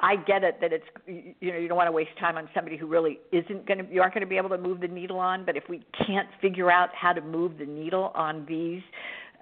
I 0.00 0.16
get 0.16 0.44
it 0.44 0.58
that 0.60 0.72
it's 0.72 0.84
you 1.06 1.52
know 1.52 1.58
you 1.58 1.68
don't 1.68 1.76
want 1.76 1.88
to 1.88 1.92
waste 1.92 2.16
time 2.18 2.36
on 2.36 2.48
somebody 2.54 2.76
who 2.76 2.86
really 2.86 3.20
isn't 3.32 3.66
going 3.66 3.84
to 3.84 3.92
you 3.92 4.00
aren't 4.00 4.14
going 4.14 4.22
to 4.22 4.28
be 4.28 4.36
able 4.36 4.50
to 4.50 4.58
move 4.58 4.80
the 4.80 4.88
needle 4.88 5.18
on. 5.18 5.44
But 5.44 5.56
if 5.56 5.64
we 5.68 5.84
can't 6.06 6.28
figure 6.40 6.70
out 6.70 6.90
how 6.94 7.12
to 7.12 7.20
move 7.20 7.58
the 7.58 7.66
needle 7.66 8.12
on 8.14 8.44
these 8.46 8.82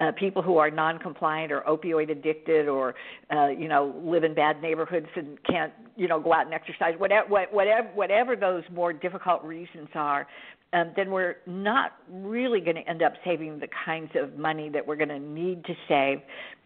uh, 0.01 0.13
people 0.13 0.43
who 0.43 0.59
are 0.59 0.71
non-compliant 0.71 1.51
or 1.51 1.63
opioid 1.63 2.11
addicted 2.11 2.69
or 2.69 2.95
uh, 3.35 3.49
you 3.49 3.69
know 3.69 3.95
live 4.05 4.25
in 4.25 4.35
bad 4.35 4.61
neighborhoods 4.61 5.07
and 5.17 5.43
can't 5.45 5.73
you 5.97 6.09
know 6.09 6.21
go 6.21 6.33
out 6.33 6.45
and 6.45 6.55
exercise 6.55 6.95
whatever 6.99 7.29
whatever 7.29 7.89
whatever 7.95 8.37
those 8.37 8.63
more 8.73 8.93
difficult 8.93 9.43
reasons 9.43 9.89
are 9.95 10.27
um, 10.73 10.93
then 10.97 11.11
we're 11.11 11.37
not 11.47 11.93
really 12.11 12.61
going 12.61 12.77
to 12.77 12.89
end 12.89 13.03
up 13.03 13.15
saving 13.25 13.59
the 13.59 13.69
kinds 13.85 14.11
of 14.15 14.37
money 14.37 14.69
that 14.69 14.87
we're 14.87 14.97
going 14.97 15.09
to 15.09 15.19
need 15.19 15.65
to 15.65 15.75
save 15.89 16.19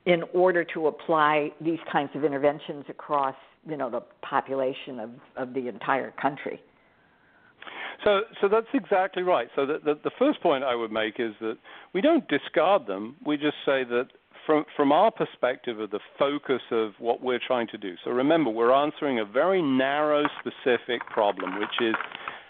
in 0.07 0.23
order 0.33 0.65
to 0.65 0.87
apply 0.87 1.51
these 1.61 1.79
kinds 1.93 2.11
of 2.15 2.25
interventions 2.25 2.85
across 2.89 3.35
you 3.69 3.77
know 3.77 3.91
the 3.91 4.03
population 4.23 5.01
of, 5.01 5.11
of 5.37 5.55
the 5.55 5.69
entire 5.69 6.13
country. 6.13 6.61
So, 8.05 8.21
so 8.41 8.49
that's 8.49 8.67
exactly 8.73 9.23
right. 9.23 9.49
So, 9.55 9.67
the, 9.67 9.79
the, 9.85 9.95
the 10.05 10.11
first 10.19 10.41
point 10.43 10.65
I 10.65 10.75
would 10.75 10.91
make 10.91 11.15
is 11.19 11.33
that 11.41 11.59
we 11.93 12.01
don't 12.01 12.27
discard 12.29 12.87
them. 12.87 13.17
We 13.27 13.37
just 13.37 13.57
say 13.67 13.85
that 13.85 14.07
from 14.47 14.65
from 14.75 14.91
our 14.91 15.11
perspective 15.11 15.81
of 15.81 15.91
the 15.91 16.01
focus 16.19 16.63
of 16.71 16.93
what 16.99 17.23
we're 17.23 17.41
trying 17.47 17.69
to 17.69 17.79
do. 17.79 17.95
So, 18.05 18.11
remember, 18.11 18.51
we're 18.51 18.73
answering 18.73 19.19
a 19.19 19.25
very 19.25 19.61
narrow, 19.61 20.25
specific 20.39 21.07
problem, 21.13 21.59
which 21.59 21.81
is 21.81 21.95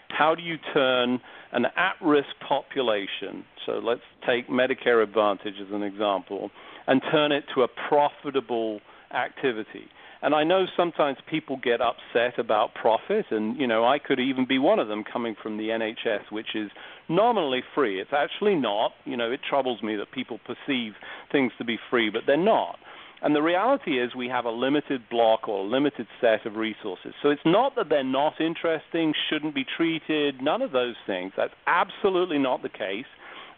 how 0.09 0.35
do 0.35 0.41
you 0.41 0.57
turn 0.73 1.19
an 1.51 1.65
at-risk 1.75 2.29
population? 2.47 3.43
So, 3.65 3.73
let's 3.73 4.01
take 4.25 4.47
Medicare 4.47 5.03
Advantage 5.03 5.55
as 5.61 5.73
an 5.73 5.83
example, 5.83 6.49
and 6.87 7.01
turn 7.11 7.33
it 7.33 7.43
to 7.55 7.63
a 7.63 7.67
profitable 7.89 8.79
activity. 9.13 9.89
And 10.23 10.35
I 10.35 10.43
know 10.43 10.65
sometimes 10.77 11.17
people 11.29 11.57
get 11.63 11.81
upset 11.81 12.37
about 12.37 12.75
profit, 12.75 13.25
and 13.31 13.57
you 13.57 13.65
know 13.65 13.85
I 13.85 13.97
could 13.97 14.19
even 14.19 14.45
be 14.47 14.59
one 14.59 14.77
of 14.77 14.87
them 14.87 15.03
coming 15.03 15.35
from 15.41 15.57
the 15.57 15.69
NHS, 15.69 16.31
which 16.31 16.55
is 16.55 16.69
nominally 17.09 17.63
free. 17.73 17.99
It's 17.99 18.13
actually 18.13 18.55
not. 18.55 18.91
You 19.05 19.17
know, 19.17 19.31
it 19.31 19.39
troubles 19.47 19.81
me 19.81 19.95
that 19.95 20.11
people 20.11 20.39
perceive 20.45 20.93
things 21.31 21.51
to 21.57 21.65
be 21.65 21.77
free, 21.89 22.09
but 22.11 22.23
they're 22.27 22.37
not. 22.37 22.77
And 23.23 23.35
the 23.35 23.41
reality 23.41 23.99
is 23.99 24.15
we 24.15 24.27
have 24.29 24.45
a 24.45 24.51
limited 24.51 25.01
block 25.09 25.47
or 25.47 25.59
a 25.59 25.67
limited 25.67 26.07
set 26.19 26.45
of 26.45 26.55
resources. 26.55 27.13
So 27.21 27.29
it's 27.29 27.41
not 27.45 27.75
that 27.75 27.87
they're 27.87 28.03
not 28.03 28.41
interesting, 28.41 29.13
shouldn't 29.29 29.53
be 29.53 29.63
treated, 29.77 30.41
none 30.41 30.63
of 30.63 30.71
those 30.71 30.95
things. 31.05 31.31
That's 31.37 31.53
absolutely 31.67 32.39
not 32.39 32.63
the 32.63 32.69
case. 32.69 33.05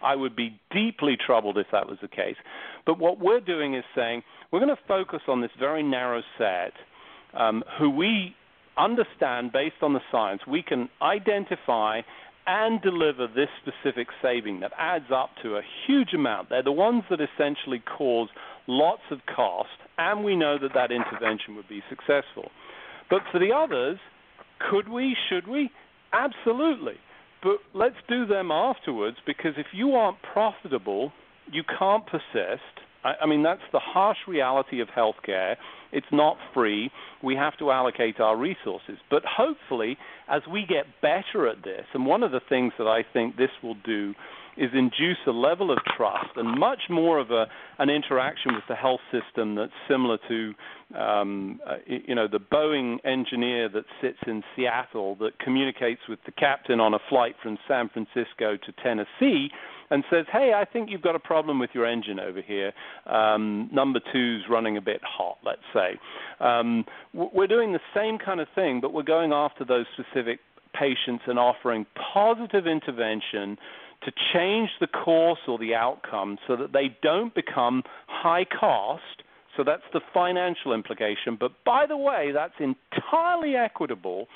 I 0.04 0.16
would 0.16 0.36
be 0.36 0.60
deeply 0.72 1.18
troubled 1.24 1.58
if 1.58 1.68
that 1.72 1.88
was 1.88 1.98
the 2.02 2.08
case. 2.08 2.36
But 2.86 3.00
what 3.00 3.20
we're 3.20 3.40
doing 3.40 3.76
is 3.76 3.84
saying 3.96 4.24
we're 4.52 4.60
going 4.60 4.76
to 4.76 4.82
focus 4.88 5.22
on 5.28 5.42
this 5.42 5.52
very 5.60 5.84
narrow 5.84 6.22
set 6.38 6.74
um, 7.34 7.64
who 7.80 7.90
we 7.90 8.36
understand 8.78 9.52
based 9.52 9.82
on 9.82 9.94
the 9.94 10.02
science. 10.12 10.42
We 10.48 10.64
can 10.64 10.90
identify 11.02 12.02
and 12.46 12.82
deliver 12.82 13.28
this 13.28 13.48
specific 13.62 14.08
saving 14.22 14.60
that 14.60 14.72
adds 14.78 15.06
up 15.14 15.30
to 15.42 15.56
a 15.56 15.62
huge 15.88 16.14
amount. 16.14 16.50
They're 16.50 16.64
the 16.64 16.72
ones 16.72 17.04
that 17.10 17.20
essentially 17.22 17.82
cause 17.98 18.28
lots 18.68 19.04
of 19.12 19.20
cost, 19.34 19.70
and 19.98 20.24
we 20.24 20.36
know 20.36 20.58
that 20.60 20.74
that 20.74 20.92
intervention 20.92 21.56
would 21.56 21.70
be 21.70 21.82
successful. 21.90 22.52
But 23.10 23.22
for 23.32 23.40
the 23.40 23.52
others, 23.54 23.98
could 24.70 24.90
we, 24.90 25.16
should 25.30 25.48
we? 25.48 25.70
Absolutely. 26.12 26.96
But 27.44 27.58
let's 27.74 27.96
do 28.08 28.26
them 28.26 28.52
afterwards 28.52 29.18
because 29.26 29.54
if 29.58 29.68
you 29.74 29.92
aren't 29.92 30.18
profitable, 30.22 31.12
you 31.52 31.64
can't 31.78 32.06
persist. 32.08 32.62
I, 33.04 33.14
I 33.24 33.26
mean, 33.26 33.44
that's 33.44 33.62
the 33.74 33.80
harsh 33.80 34.18
reality 34.28 34.80
of 34.80 34.88
healthcare. 34.88 35.56
It's 35.92 36.08
not 36.12 36.38
free. 36.54 36.90
We 37.22 37.36
have 37.36 37.58
to 37.60 37.70
allocate 37.72 38.20
our 38.22 38.38
resources. 38.38 38.98
But 39.10 39.24
hopefully, 39.26 39.98
as 40.30 40.42
we 40.52 40.66
get 40.68 40.86
better 41.02 41.48
at 41.48 41.64
this, 41.64 41.86
and 41.94 42.06
one 42.06 42.24
of 42.24 42.32
the 42.32 42.42
things 42.48 42.74
that 42.78 42.88
I 42.88 43.04
think 43.12 43.36
this 43.36 43.52
will 43.62 43.78
do 43.86 44.14
is 44.58 44.70
induce 44.74 45.18
a 45.28 45.32
level 45.32 45.72
of 45.72 45.80
trust 45.98 46.30
and 46.36 46.60
much 46.60 46.82
more 46.90 47.20
of 47.20 47.32
a, 47.32 47.46
an 47.80 47.90
interaction 47.90 48.54
with 48.54 48.64
the 48.68 48.76
health 48.76 49.02
system 49.12 49.56
that's 49.56 49.72
similar 49.88 50.18
to, 50.28 50.54
um, 50.98 51.60
uh, 51.68 51.76
you 51.86 52.16
know, 52.16 52.28
the 52.28 52.40
Boeing 52.40 52.98
engineer 53.06 53.70
that 53.70 53.86
sits 54.02 54.20
in 54.28 54.44
Seattle 54.56 55.16
that 55.16 55.40
communicates 55.40 56.02
with 56.08 56.20
the 56.26 56.32
captain 56.32 56.80
on 56.80 56.94
a 56.94 57.00
flight 57.10 57.36
from 57.42 57.58
San 57.68 57.90
Francisco 57.90 58.58
to 58.58 58.72
Tennessee 58.84 59.50
and 59.90 60.04
says, 60.10 60.26
"Hey, 60.32 60.54
I 60.54 60.66
think 60.66 60.90
you've 60.90 61.02
got 61.02 61.16
a 61.16 61.20
problem 61.20 61.60
with 61.60 61.70
your 61.74 61.86
engine 61.86 62.20
over 62.20 62.42
here. 62.42 62.74
Um, 63.06 63.70
number 63.72 64.00
two's 64.12 64.44
running 64.50 64.78
a 64.78 64.82
bit 64.82 65.02
hot, 65.04 65.38
let's 65.44 65.62
say." 65.74 66.00
Um, 66.40 66.86
we're 67.14 67.48
doing 67.48 67.74
the 67.74 67.82
same 67.94 68.18
kind 68.18 68.40
of 68.40 68.48
thing, 68.56 68.82
but 68.82 68.94
we're 68.94 69.04
going 69.04 69.34
after 69.34 69.64
those 69.66 69.86
specific 69.94 70.40
patients 70.74 71.24
and 71.28 71.38
offering 71.38 71.86
positive 72.14 72.66
intervention 72.68 73.58
to 74.06 74.12
change 74.34 74.70
the 74.80 74.88
course 74.88 75.40
or 75.48 75.58
the 75.58 75.76
outcome 75.76 76.38
so 76.48 76.56
that 76.56 76.74
they 76.74 76.96
don't 77.02 77.34
become 77.34 77.84
high 78.08 78.46
cost. 78.46 79.24
So 79.56 79.64
that's 79.64 79.84
the 79.94 80.02
financial 80.14 80.74
implication. 80.74 81.38
But 81.40 81.52
by 81.64 81.86
the 81.86 81.98
way, 81.98 82.32
that's 82.34 82.54
entirely 82.60 83.56
equitable 83.56 84.28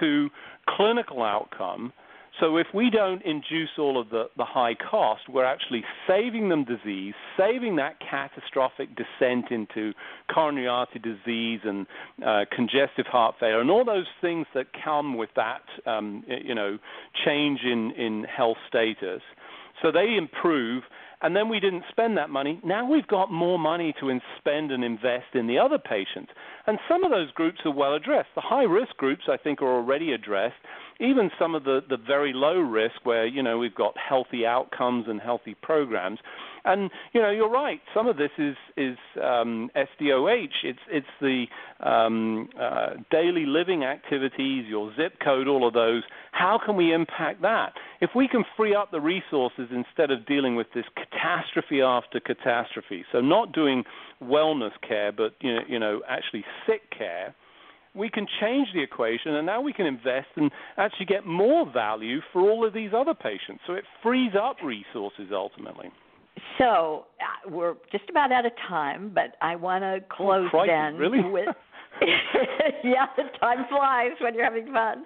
to 0.00 0.28
clinical 0.68 1.22
outcome 1.22 1.92
so 2.40 2.56
if 2.58 2.66
we 2.74 2.90
don't 2.90 3.22
induce 3.22 3.70
all 3.78 3.98
of 3.98 4.10
the, 4.10 4.24
the 4.36 4.44
high 4.44 4.74
cost, 4.74 5.22
we're 5.28 5.44
actually 5.44 5.84
saving 6.06 6.48
them 6.48 6.64
disease, 6.64 7.14
saving 7.38 7.76
that 7.76 7.96
catastrophic 8.00 8.88
descent 8.94 9.46
into 9.50 9.92
coronary 10.32 10.68
artery 10.68 11.00
disease 11.00 11.60
and 11.64 11.86
uh, 12.24 12.44
congestive 12.54 13.06
heart 13.06 13.36
failure, 13.40 13.60
and 13.60 13.70
all 13.70 13.84
those 13.84 14.06
things 14.20 14.46
that 14.54 14.66
come 14.84 15.16
with 15.16 15.30
that, 15.36 15.62
um, 15.86 16.24
you 16.26 16.54
know, 16.54 16.78
change 17.24 17.60
in, 17.64 17.92
in 17.92 18.24
health 18.24 18.58
status. 18.68 19.22
So 19.82 19.90
they 19.92 20.16
improve, 20.16 20.82
and 21.22 21.34
then 21.34 21.48
we 21.48 21.60
didn't 21.60 21.84
spend 21.90 22.16
that 22.18 22.30
money. 22.30 22.60
Now 22.64 22.88
we've 22.88 23.06
got 23.06 23.32
more 23.32 23.58
money 23.58 23.94
to 24.00 24.18
spend 24.38 24.72
and 24.72 24.84
invest 24.84 25.34
in 25.34 25.46
the 25.46 25.58
other 25.58 25.78
patients. 25.78 26.32
And 26.66 26.78
some 26.88 27.04
of 27.04 27.10
those 27.10 27.30
groups 27.32 27.60
are 27.64 27.72
well 27.72 27.94
addressed. 27.94 28.28
The 28.34 28.40
high 28.40 28.64
risk 28.64 28.96
groups, 28.96 29.24
I 29.28 29.36
think, 29.36 29.62
are 29.62 29.74
already 29.74 30.12
addressed 30.12 30.56
even 31.00 31.30
some 31.38 31.54
of 31.54 31.64
the, 31.64 31.80
the 31.88 31.96
very 31.96 32.32
low 32.32 32.58
risk 32.58 33.04
where, 33.04 33.26
you 33.26 33.42
know, 33.42 33.58
we've 33.58 33.74
got 33.74 33.94
healthy 33.96 34.46
outcomes 34.46 35.06
and 35.08 35.20
healthy 35.20 35.54
programs. 35.62 36.18
And, 36.66 36.90
you 37.12 37.22
know, 37.22 37.30
you're 37.30 37.50
right. 37.50 37.80
Some 37.94 38.06
of 38.06 38.16
this 38.16 38.30
is, 38.38 38.56
is 38.76 38.98
um, 39.22 39.70
SDOH. 39.76 40.64
It's, 40.64 40.78
it's 40.90 41.06
the 41.20 41.46
um, 41.80 42.48
uh, 42.60 42.94
daily 43.10 43.46
living 43.46 43.84
activities, 43.84 44.66
your 44.68 44.92
zip 44.96 45.14
code, 45.24 45.48
all 45.48 45.66
of 45.66 45.74
those. 45.74 46.02
How 46.32 46.58
can 46.64 46.76
we 46.76 46.92
impact 46.92 47.40
that? 47.42 47.72
If 48.00 48.10
we 48.14 48.28
can 48.28 48.44
free 48.56 48.74
up 48.74 48.90
the 48.90 49.00
resources 49.00 49.68
instead 49.70 50.10
of 50.10 50.26
dealing 50.26 50.56
with 50.56 50.66
this 50.74 50.84
catastrophe 50.94 51.80
after 51.80 52.20
catastrophe, 52.20 53.04
so 53.12 53.20
not 53.20 53.52
doing 53.52 53.84
wellness 54.22 54.72
care, 54.86 55.12
but, 55.12 55.32
you 55.40 55.54
know, 55.54 55.60
you 55.68 55.78
know 55.78 56.02
actually 56.08 56.44
sick 56.66 56.90
care– 56.90 57.34
we 57.96 58.10
can 58.10 58.26
change 58.40 58.68
the 58.74 58.82
equation 58.82 59.34
and 59.34 59.46
now 59.46 59.60
we 59.60 59.72
can 59.72 59.86
invest 59.86 60.28
and 60.36 60.50
actually 60.76 61.06
get 61.06 61.26
more 61.26 61.70
value 61.72 62.20
for 62.32 62.42
all 62.42 62.66
of 62.66 62.74
these 62.74 62.90
other 62.94 63.14
patients. 63.14 63.62
So 63.66 63.72
it 63.72 63.84
frees 64.02 64.32
up 64.40 64.56
resources 64.62 65.28
ultimately. 65.32 65.88
So 66.58 67.06
uh, 67.20 67.50
we're 67.50 67.74
just 67.92 68.08
about 68.10 68.32
out 68.32 68.46
of 68.46 68.52
time, 68.68 69.12
but 69.14 69.36
I 69.40 69.56
want 69.56 69.82
to 69.82 70.00
oh, 70.02 70.16
close 70.16 70.50
oh, 70.52 70.66
then 70.66 70.96
really? 70.96 71.22
with. 71.30 71.48
yeah, 72.84 73.06
time 73.40 73.64
flies 73.70 74.10
when 74.20 74.34
you're 74.34 74.44
having 74.44 74.70
fun. 74.70 75.04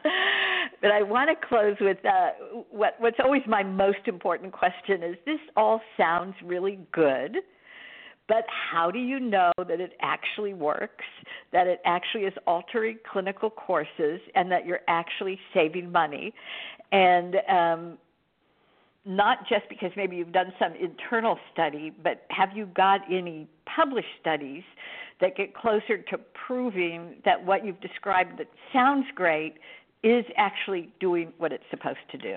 But 0.83 0.91
I 0.91 1.03
want 1.03 1.31
to 1.31 1.47
close 1.47 1.77
with 1.81 1.99
uh, 2.05 2.31
what 2.71 2.95
what's 2.99 3.19
always 3.23 3.43
my 3.47 3.63
most 3.63 4.07
important 4.07 4.53
question 4.53 5.05
is 5.05 5.17
this 5.25 5.39
all 5.57 5.81
sounds 5.97 6.35
really 6.45 6.81
good 6.93 7.37
but 8.31 8.45
how 8.49 8.93
do 8.93 9.01
you 9.01 9.19
know 9.19 9.51
that 9.59 9.81
it 9.81 9.95
actually 10.01 10.55
works, 10.55 11.05
that 11.53 11.67
it 11.67 11.81
actually 11.85 12.23
is 12.23 12.33
altering 12.47 12.99
clinical 13.13 13.51
courses, 13.51 14.21
and 14.37 14.53
that 14.53 14.65
you're 14.65 14.83
actually 14.87 15.37
saving 15.53 15.91
money? 15.91 16.33
And 16.93 17.37
um, 17.49 17.99
not 19.05 19.49
just 19.49 19.69
because 19.69 19.91
maybe 19.97 20.17
you've 20.17 20.33
done 20.33 20.53
some 20.59 20.73
internal 20.75 21.39
study, 21.53 21.93
but 22.03 22.25
have 22.31 22.51
you 22.55 22.67
got 22.67 23.01
any 23.11 23.49
published 23.75 24.09
studies 24.21 24.63
that 25.21 25.37
get 25.37 25.55
closer 25.55 25.99
to 25.99 26.19
proving 26.47 27.17
that 27.25 27.45
what 27.45 27.65
you've 27.65 27.81
described 27.81 28.39
that 28.39 28.49
sounds 28.73 29.07
great 29.15 29.55
is 30.03 30.25
actually 30.37 30.93
doing 31.01 31.33
what 31.39 31.53
it's 31.53 31.65
supposed 31.71 31.99
to 32.11 32.19
do? 32.19 32.37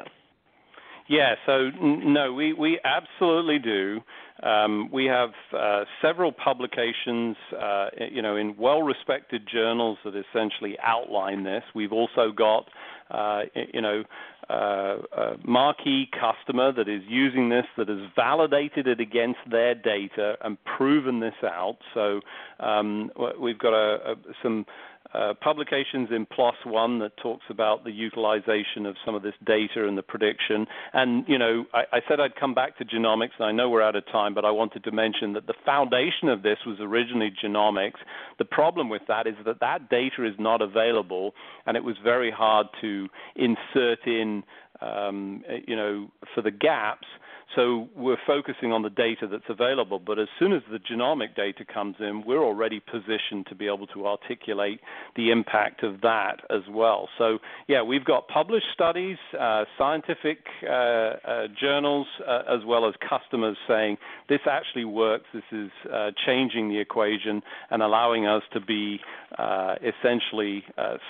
Yeah, 1.10 1.36
so 1.46 1.70
no, 1.82 2.34
we, 2.34 2.54
we 2.54 2.80
absolutely 2.86 3.60
do. 3.60 4.00
Um, 4.42 4.90
we 4.92 5.06
have 5.06 5.32
uh, 5.58 5.84
several 6.02 6.32
publications, 6.32 7.36
uh, 7.62 7.88
you 8.10 8.22
know, 8.22 8.38
in 8.38 8.56
well-respected 8.58 9.48
journals 9.52 9.98
that 10.06 10.14
essentially 10.16 10.78
outline 10.82 11.44
this. 11.44 11.64
We've 11.76 11.92
also 11.92 12.32
got, 12.32 12.70
uh, 13.12 13.42
you 13.74 13.82
know, 13.82 14.04
uh, 14.50 14.98
uh, 15.16 15.34
marquee 15.46 16.10
customer 16.12 16.72
that 16.72 16.88
is 16.88 17.02
using 17.08 17.50
this, 17.50 17.66
that 17.78 17.90
has 17.90 18.00
validated 18.16 18.88
it 18.88 19.00
against 19.00 19.40
their 19.50 19.76
data 19.76 20.36
and 20.42 20.58
proven 20.78 21.20
this 21.20 21.34
out. 21.44 21.78
So 21.94 22.22
um, 22.60 23.12
we've 23.40 23.60
got 23.60 23.74
a, 23.74 24.12
a, 24.12 24.16
some 24.42 24.66
uh, 25.14 25.34
publications 25.42 26.10
in 26.10 26.26
PLOS 26.26 26.56
One 26.66 26.98
that 27.00 27.16
talks 27.18 27.44
about 27.50 27.84
the 27.84 27.92
utilization 27.92 28.88
of 28.88 28.96
some 29.06 29.14
of 29.14 29.22
this 29.22 29.36
data 29.46 29.88
and 29.88 29.96
the 29.96 30.02
prediction. 30.02 30.66
And 30.92 31.24
you 31.28 31.38
know, 31.38 31.66
I, 31.72 31.84
I, 31.94 32.00
said 32.08 32.20
I'd 32.20 32.36
come 32.36 32.56
back 32.56 32.80
to 32.80 32.86
genomics, 32.86 33.38
and 33.38 33.48
I 33.48 33.52
know 33.52 33.70
we're 33.70 33.84
out 33.84 33.96
of 33.96 34.08
time, 34.08 34.34
but 34.34 34.44
I 34.44 34.50
wanted 34.50 34.84
to 34.86 34.92
mention 34.92 35.34
that 35.34 35.46
the 35.46 35.54
foundation 35.64 36.30
of 36.30 36.42
this 36.42 36.58
was 36.66 36.78
originally 36.80 37.32
genomics. 37.44 38.00
The 38.40 38.46
problem 38.46 38.90
with 38.90 39.04
that 39.08 39.28
is 39.28 39.36
that 39.46 39.60
that 39.60 39.88
data 39.90 40.26
is 40.26 40.34
not 40.40 40.64
available, 40.64 41.36
and 41.68 41.78
it 41.78 41.84
was 41.84 41.96
very 42.04 42.32
hard 42.32 42.66
to 42.82 43.08
insert 43.36 44.08
in, 44.08 44.33
um, 44.82 45.44
you 45.68 45.76
know, 45.76 46.10
for 46.34 46.42
the 46.42 46.52
gaps. 46.52 47.08
So 47.56 47.88
we're 47.96 48.18
focusing 48.26 48.72
on 48.72 48.82
the 48.82 48.90
data 48.90 49.28
that's 49.28 49.44
available, 49.50 50.00
but 50.00 50.18
as 50.18 50.28
soon 50.40 50.54
as 50.54 50.62
the 50.72 50.80
genomic 50.80 51.36
data 51.36 51.64
comes 51.72 51.96
in, 52.00 52.24
we're 52.26 52.44
already 52.44 52.80
positioned 52.80 53.46
to 53.48 53.56
be 53.56 53.68
able 53.68 53.88
to 53.88 54.08
articulate 54.08 54.80
the 55.16 55.30
impact 55.30 55.84
of 55.84 56.02
that 56.02 56.42
as 56.50 56.64
well. 56.70 57.10
So 57.18 57.40
yeah, 57.68 57.84
we've 57.84 58.06
got 58.06 58.28
published 58.28 58.68
studies, 58.74 59.18
uh, 59.40 59.66
scientific 59.78 60.40
uh, 60.64 60.72
uh, 60.74 61.48
journals, 61.60 62.08
uh, 62.28 62.42
as 62.50 62.66
well 62.66 62.88
as 62.88 62.96
customers 63.08 63.58
saying 63.68 63.98
this 64.30 64.42
actually 64.50 64.86
works. 64.86 65.26
This 65.34 65.44
is 65.52 65.70
uh, 65.92 66.12
changing 66.26 66.70
the 66.70 66.80
equation 66.80 67.42
and 67.70 67.84
allowing 67.84 68.26
us 68.26 68.44
to 68.54 68.62
be 68.62 69.00
uh, 69.38 69.76
essentially 69.82 70.64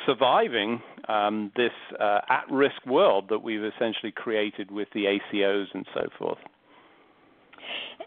surviving 0.05 0.81
um, 1.07 1.51
this 1.55 1.71
at-risk 2.29 2.85
world 2.85 3.25
that 3.29 3.39
we've 3.39 3.63
essentially 3.63 4.11
created 4.11 4.71
with 4.71 4.87
the 4.93 5.05
ACOs 5.05 5.65
and 5.73 5.85
so 5.93 6.07
forth. 6.17 6.32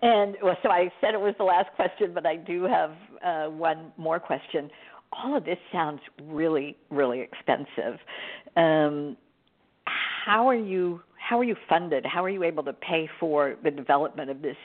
And 0.03 0.37
well, 0.43 0.57
so 0.63 0.71
I 0.71 0.91
said 1.01 1.15
it 1.15 1.21
was 1.21 1.35
the 1.39 1.45
last 1.45 1.71
question, 1.77 2.13
but 2.13 2.27
I 2.27 2.37
do 2.37 2.65
have 2.65 2.93
uh, 3.25 3.47
one 3.47 3.93
more 3.97 4.21
question. 4.21 4.71
All 5.13 5.37
of 5.37 5.45
this 5.45 5.59
sounds 5.73 6.01
really, 6.25 6.77
really 6.91 7.21
expensive. 7.21 7.99
Um, 8.57 9.17
how 9.87 10.49
are 10.49 10.57
you? 10.57 11.01
How 11.17 11.39
are 11.39 11.45
you 11.45 11.57
funded? 11.69 12.05
How 12.07 12.25
are 12.25 12.29
you 12.29 12.45
able 12.45 12.63
to 12.65 12.73
pay 12.73 13.09
for 13.19 13.57
the 13.65 13.71
development 13.71 14.31
of 14.31 14.43
this 14.43 14.57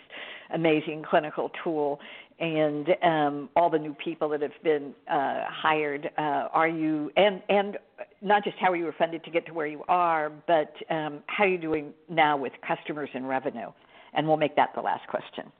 amazing 0.53 1.03
clinical 1.09 1.51
tool 1.63 1.99
and 2.39 2.89
um, 3.03 3.49
all 3.55 3.69
the 3.69 3.79
new 3.79 3.95
people 3.95 4.29
that 4.29 4.41
have 4.41 4.51
been 4.63 4.93
uh, 5.09 5.45
hired? 5.47 6.09
Uh, 6.17 6.49
are 6.51 6.67
you 6.67 7.11
and 7.15 7.41
and 7.49 7.77
not 8.21 8.43
just 8.43 8.57
how 8.59 8.71
are 8.71 8.75
you 8.75 8.91
funded 8.97 9.23
to 9.23 9.31
get 9.31 9.45
to 9.47 9.53
where 9.53 9.67
you 9.67 9.83
are, 9.87 10.31
but 10.47 10.73
um, 10.89 11.23
how 11.27 11.45
are 11.45 11.47
you 11.47 11.57
doing 11.57 11.93
now 12.09 12.37
with 12.37 12.53
customers 12.67 13.09
and 13.13 13.27
revenue? 13.27 13.71
And 14.13 14.27
we'll 14.27 14.37
make 14.37 14.55
that 14.55 14.71
the 14.75 14.81
last 14.81 15.07
question. 15.07 15.51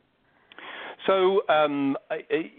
So 1.07 1.41
um, 1.49 1.97
I, 2.11 2.19
I, 2.29 2.51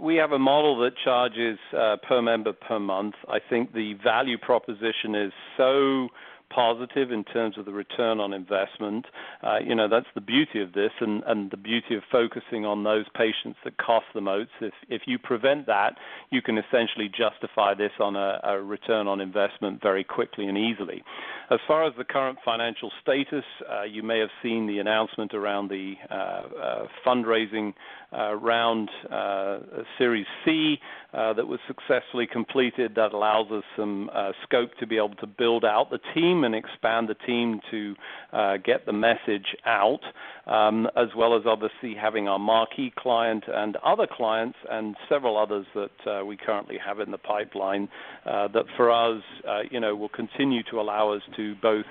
we 0.00 0.16
have 0.16 0.32
a 0.32 0.38
model 0.38 0.78
that 0.80 0.92
charges 1.04 1.58
uh, 1.76 1.96
per 2.06 2.20
member 2.20 2.52
per 2.52 2.80
month. 2.80 3.14
I 3.28 3.38
think 3.38 3.72
the 3.72 3.94
value 4.02 4.38
proposition 4.38 5.14
is 5.14 5.32
so 5.56 6.08
positive 6.50 7.12
in 7.12 7.24
terms 7.24 7.56
of 7.56 7.64
the 7.64 7.72
return 7.72 8.20
on 8.20 8.32
investment. 8.32 9.06
Uh, 9.42 9.58
you 9.64 9.74
know, 9.74 9.88
that's 9.88 10.08
the 10.14 10.20
beauty 10.20 10.60
of 10.60 10.72
this 10.72 10.90
and, 11.00 11.22
and 11.26 11.50
the 11.50 11.56
beauty 11.56 11.94
of 11.94 12.02
focusing 12.10 12.66
on 12.66 12.84
those 12.84 13.06
patients 13.14 13.58
that 13.64 13.78
cost 13.78 14.06
the 14.14 14.20
most. 14.20 14.50
If, 14.60 14.74
if 14.88 15.02
you 15.06 15.18
prevent 15.18 15.66
that, 15.66 15.96
you 16.30 16.42
can 16.42 16.58
essentially 16.58 17.08
justify 17.08 17.74
this 17.74 17.92
on 18.00 18.16
a, 18.16 18.40
a 18.42 18.60
return 18.60 19.06
on 19.06 19.20
investment 19.20 19.80
very 19.80 20.04
quickly 20.04 20.46
and 20.46 20.58
easily. 20.58 21.02
As 21.50 21.58
far 21.66 21.84
as 21.84 21.92
the 21.98 22.04
current 22.04 22.38
financial 22.44 22.92
status, 23.02 23.44
uh, 23.68 23.82
you 23.82 24.04
may 24.04 24.20
have 24.20 24.28
seen 24.40 24.68
the 24.68 24.78
announcement 24.78 25.34
around 25.34 25.68
the 25.68 25.94
uh, 26.08 26.14
uh 26.14 26.86
fundraising 27.04 27.74
uh, 28.12 28.34
round 28.36 28.88
uh, 29.10 29.58
Series 29.98 30.26
C 30.44 30.78
Uh, 31.12 31.32
that 31.32 31.46
was 31.46 31.58
successfully 31.66 32.24
completed 32.24 32.92
that 32.94 33.12
allows 33.12 33.50
us 33.50 33.64
some 33.76 34.08
uh, 34.14 34.30
scope 34.44 34.70
to 34.78 34.86
be 34.86 34.96
able 34.96 35.16
to 35.16 35.26
build 35.26 35.64
out 35.64 35.90
the 35.90 35.98
team 36.14 36.44
and 36.44 36.54
expand 36.54 37.08
the 37.08 37.16
team 37.26 37.60
to 37.68 37.96
uh, 38.32 38.56
get 38.58 38.86
the 38.86 38.92
message 38.92 39.56
out, 39.66 40.00
um, 40.46 40.86
as 40.96 41.08
well 41.16 41.36
as 41.36 41.42
obviously 41.46 41.96
having 42.00 42.28
our 42.28 42.38
marquee 42.38 42.92
client 42.96 43.42
and 43.48 43.76
other 43.84 44.06
clients 44.06 44.56
and 44.70 44.94
several 45.08 45.36
others 45.36 45.66
that 45.74 46.24
we 46.24 46.36
currently 46.36 46.78
have 46.84 47.00
in 47.00 47.10
the 47.10 47.18
pipeline 47.18 47.88
that 48.24 48.64
for 48.76 48.92
us, 48.92 49.22
you 49.70 49.80
know, 49.80 49.96
will 49.96 50.08
continue 50.08 50.62
to 50.70 50.80
allow 50.80 51.12
us 51.12 51.22
to 51.36 51.56
both 51.56 51.86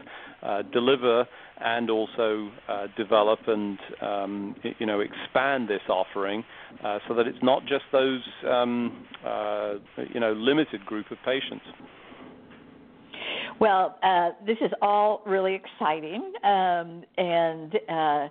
deliver 0.71 1.25
and 1.59 1.89
also 1.89 2.49
uh, 2.67 2.87
develop 2.97 3.39
and 3.47 3.77
um, 4.01 4.55
you 4.79 4.85
know 4.85 5.01
expand 5.01 5.67
this 5.67 5.81
offering 5.89 6.43
uh, 6.83 6.99
so 7.07 7.13
that 7.13 7.27
it's 7.27 7.43
not 7.43 7.63
just 7.63 7.83
those 7.91 8.21
um, 8.49 9.05
uh, 9.25 9.73
you 10.13 10.19
know 10.19 10.33
limited 10.33 10.85
group 10.85 11.11
of 11.11 11.17
patients. 11.25 11.65
Well, 13.59 13.97
uh, 14.03 14.29
this 14.45 14.57
is 14.61 14.71
all 14.81 15.21
really 15.25 15.53
exciting, 15.53 16.31
um, 16.45 17.03
and 17.17 17.75
uh, 17.89 18.29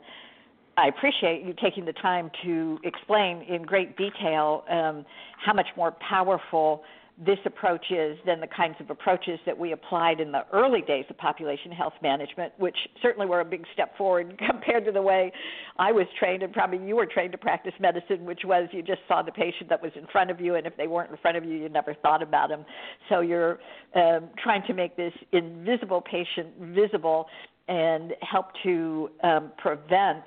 I 0.79 0.89
appreciate 0.89 1.45
you 1.45 1.55
taking 1.63 1.85
the 1.85 1.93
time 1.93 2.31
to 2.45 2.79
explain 2.83 3.43
in 3.43 3.63
great 3.63 3.97
detail 3.99 4.65
um, 4.71 5.05
how 5.45 5.53
much 5.53 5.67
more 5.77 5.95
powerful 6.09 6.83
this 7.25 7.39
approach 7.47 7.87
is 7.91 8.17
than 8.25 8.41
the 8.41 8.47
kinds 8.47 8.77
of 8.79 8.91
approaches 8.91 9.41
that 9.45 9.59
we 9.59 9.73
applied 9.73 10.21
in 10.21 10.31
the 10.31 10.45
early 10.53 10.83
days 10.83 11.05
of 11.11 11.19
population 11.19 11.73
health 11.73 11.95
management, 12.01 12.53
which 12.59 12.77
certainly 13.03 13.27
were 13.27 13.41
a 13.41 13.45
big 13.45 13.65
step 13.73 13.97
forward 13.99 14.41
compared 14.51 14.85
to 14.85 14.93
the 14.93 15.03
way 15.03 15.33
I 15.79 15.91
was 15.91 16.07
trained, 16.19 16.45
and 16.45 16.53
probably 16.53 16.79
you 16.87 16.95
were 16.95 17.07
trained 17.07 17.33
to 17.33 17.39
practice 17.39 17.73
medicine, 17.81 18.25
which 18.25 18.43
was 18.45 18.69
you 18.73 18.83
just 18.83 19.01
saw 19.09 19.23
the 19.23 19.33
patient 19.33 19.69
that 19.69 19.83
was 19.83 19.91
in 19.97 20.07
front 20.13 20.31
of 20.31 20.41
you, 20.41 20.55
and 20.55 20.67
if 20.67 20.77
they 20.77 20.87
weren't 20.87 21.11
in 21.11 21.17
front 21.17 21.37
of 21.37 21.45
you, 21.45 21.57
you 21.57 21.69
never 21.69 21.95
thought 21.95 22.23
about 22.23 22.51
them. 22.51 22.65
So 23.09 23.21
you're 23.21 23.59
um, 23.97 24.29
trying 24.43 24.63
to 24.69 24.75
make 24.75 24.97
this 24.97 25.13
invisible 25.33 26.01
patient 26.01 26.55
visible 26.75 27.27
and 27.67 28.13
help 28.23 28.47
to 28.63 29.11
um, 29.25 29.53
prevent 29.59 30.23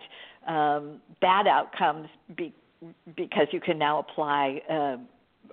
um, 0.48 1.02
bad 1.22 1.48
outcomes 1.48 2.08
be, 2.36 2.54
because 3.16 3.48
you 3.52 3.62
can 3.62 3.78
now 3.78 4.00
apply. 4.00 4.62
Uh, 4.70 4.98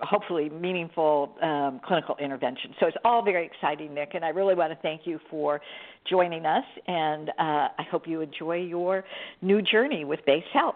hopefully 0.01 0.49
meaningful 0.49 1.35
um, 1.41 1.79
clinical 1.85 2.15
intervention. 2.17 2.73
So 2.79 2.87
it's 2.87 2.97
all 3.03 3.23
very 3.23 3.45
exciting, 3.45 3.93
Nick, 3.93 4.11
and 4.13 4.23
I 4.23 4.29
really 4.29 4.55
want 4.55 4.71
to 4.71 4.79
thank 4.81 5.01
you 5.05 5.19
for 5.29 5.61
joining 6.09 6.45
us, 6.45 6.65
and 6.87 7.29
uh, 7.29 7.33
I 7.77 7.83
hope 7.89 8.07
you 8.07 8.21
enjoy 8.21 8.57
your 8.57 9.03
new 9.41 9.61
journey 9.61 10.05
with 10.05 10.25
Base 10.25 10.43
Health. 10.53 10.75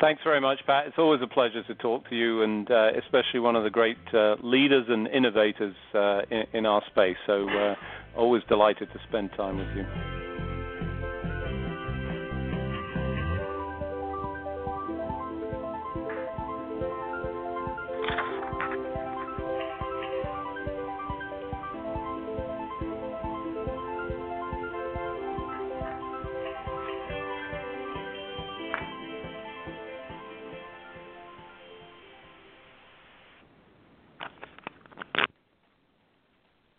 Thanks 0.00 0.22
very 0.24 0.40
much, 0.40 0.58
Pat. 0.66 0.88
It's 0.88 0.98
always 0.98 1.22
a 1.22 1.26
pleasure 1.26 1.62
to 1.62 1.74
talk 1.76 2.08
to 2.10 2.16
you, 2.16 2.42
and 2.42 2.68
uh, 2.70 2.90
especially 2.98 3.40
one 3.40 3.54
of 3.54 3.62
the 3.62 3.70
great 3.70 3.96
uh, 4.12 4.34
leaders 4.42 4.86
and 4.88 5.06
innovators 5.06 5.74
uh, 5.94 6.22
in, 6.30 6.44
in, 6.52 6.66
our 6.66 6.82
space. 6.90 7.16
So, 7.26 7.48
uh, 7.48 7.74
always 8.16 8.42
delighted 8.48 8.92
to 8.92 8.98
spend 9.08 9.30
time 9.36 9.58
with 9.58 9.68
you. 9.76 10.13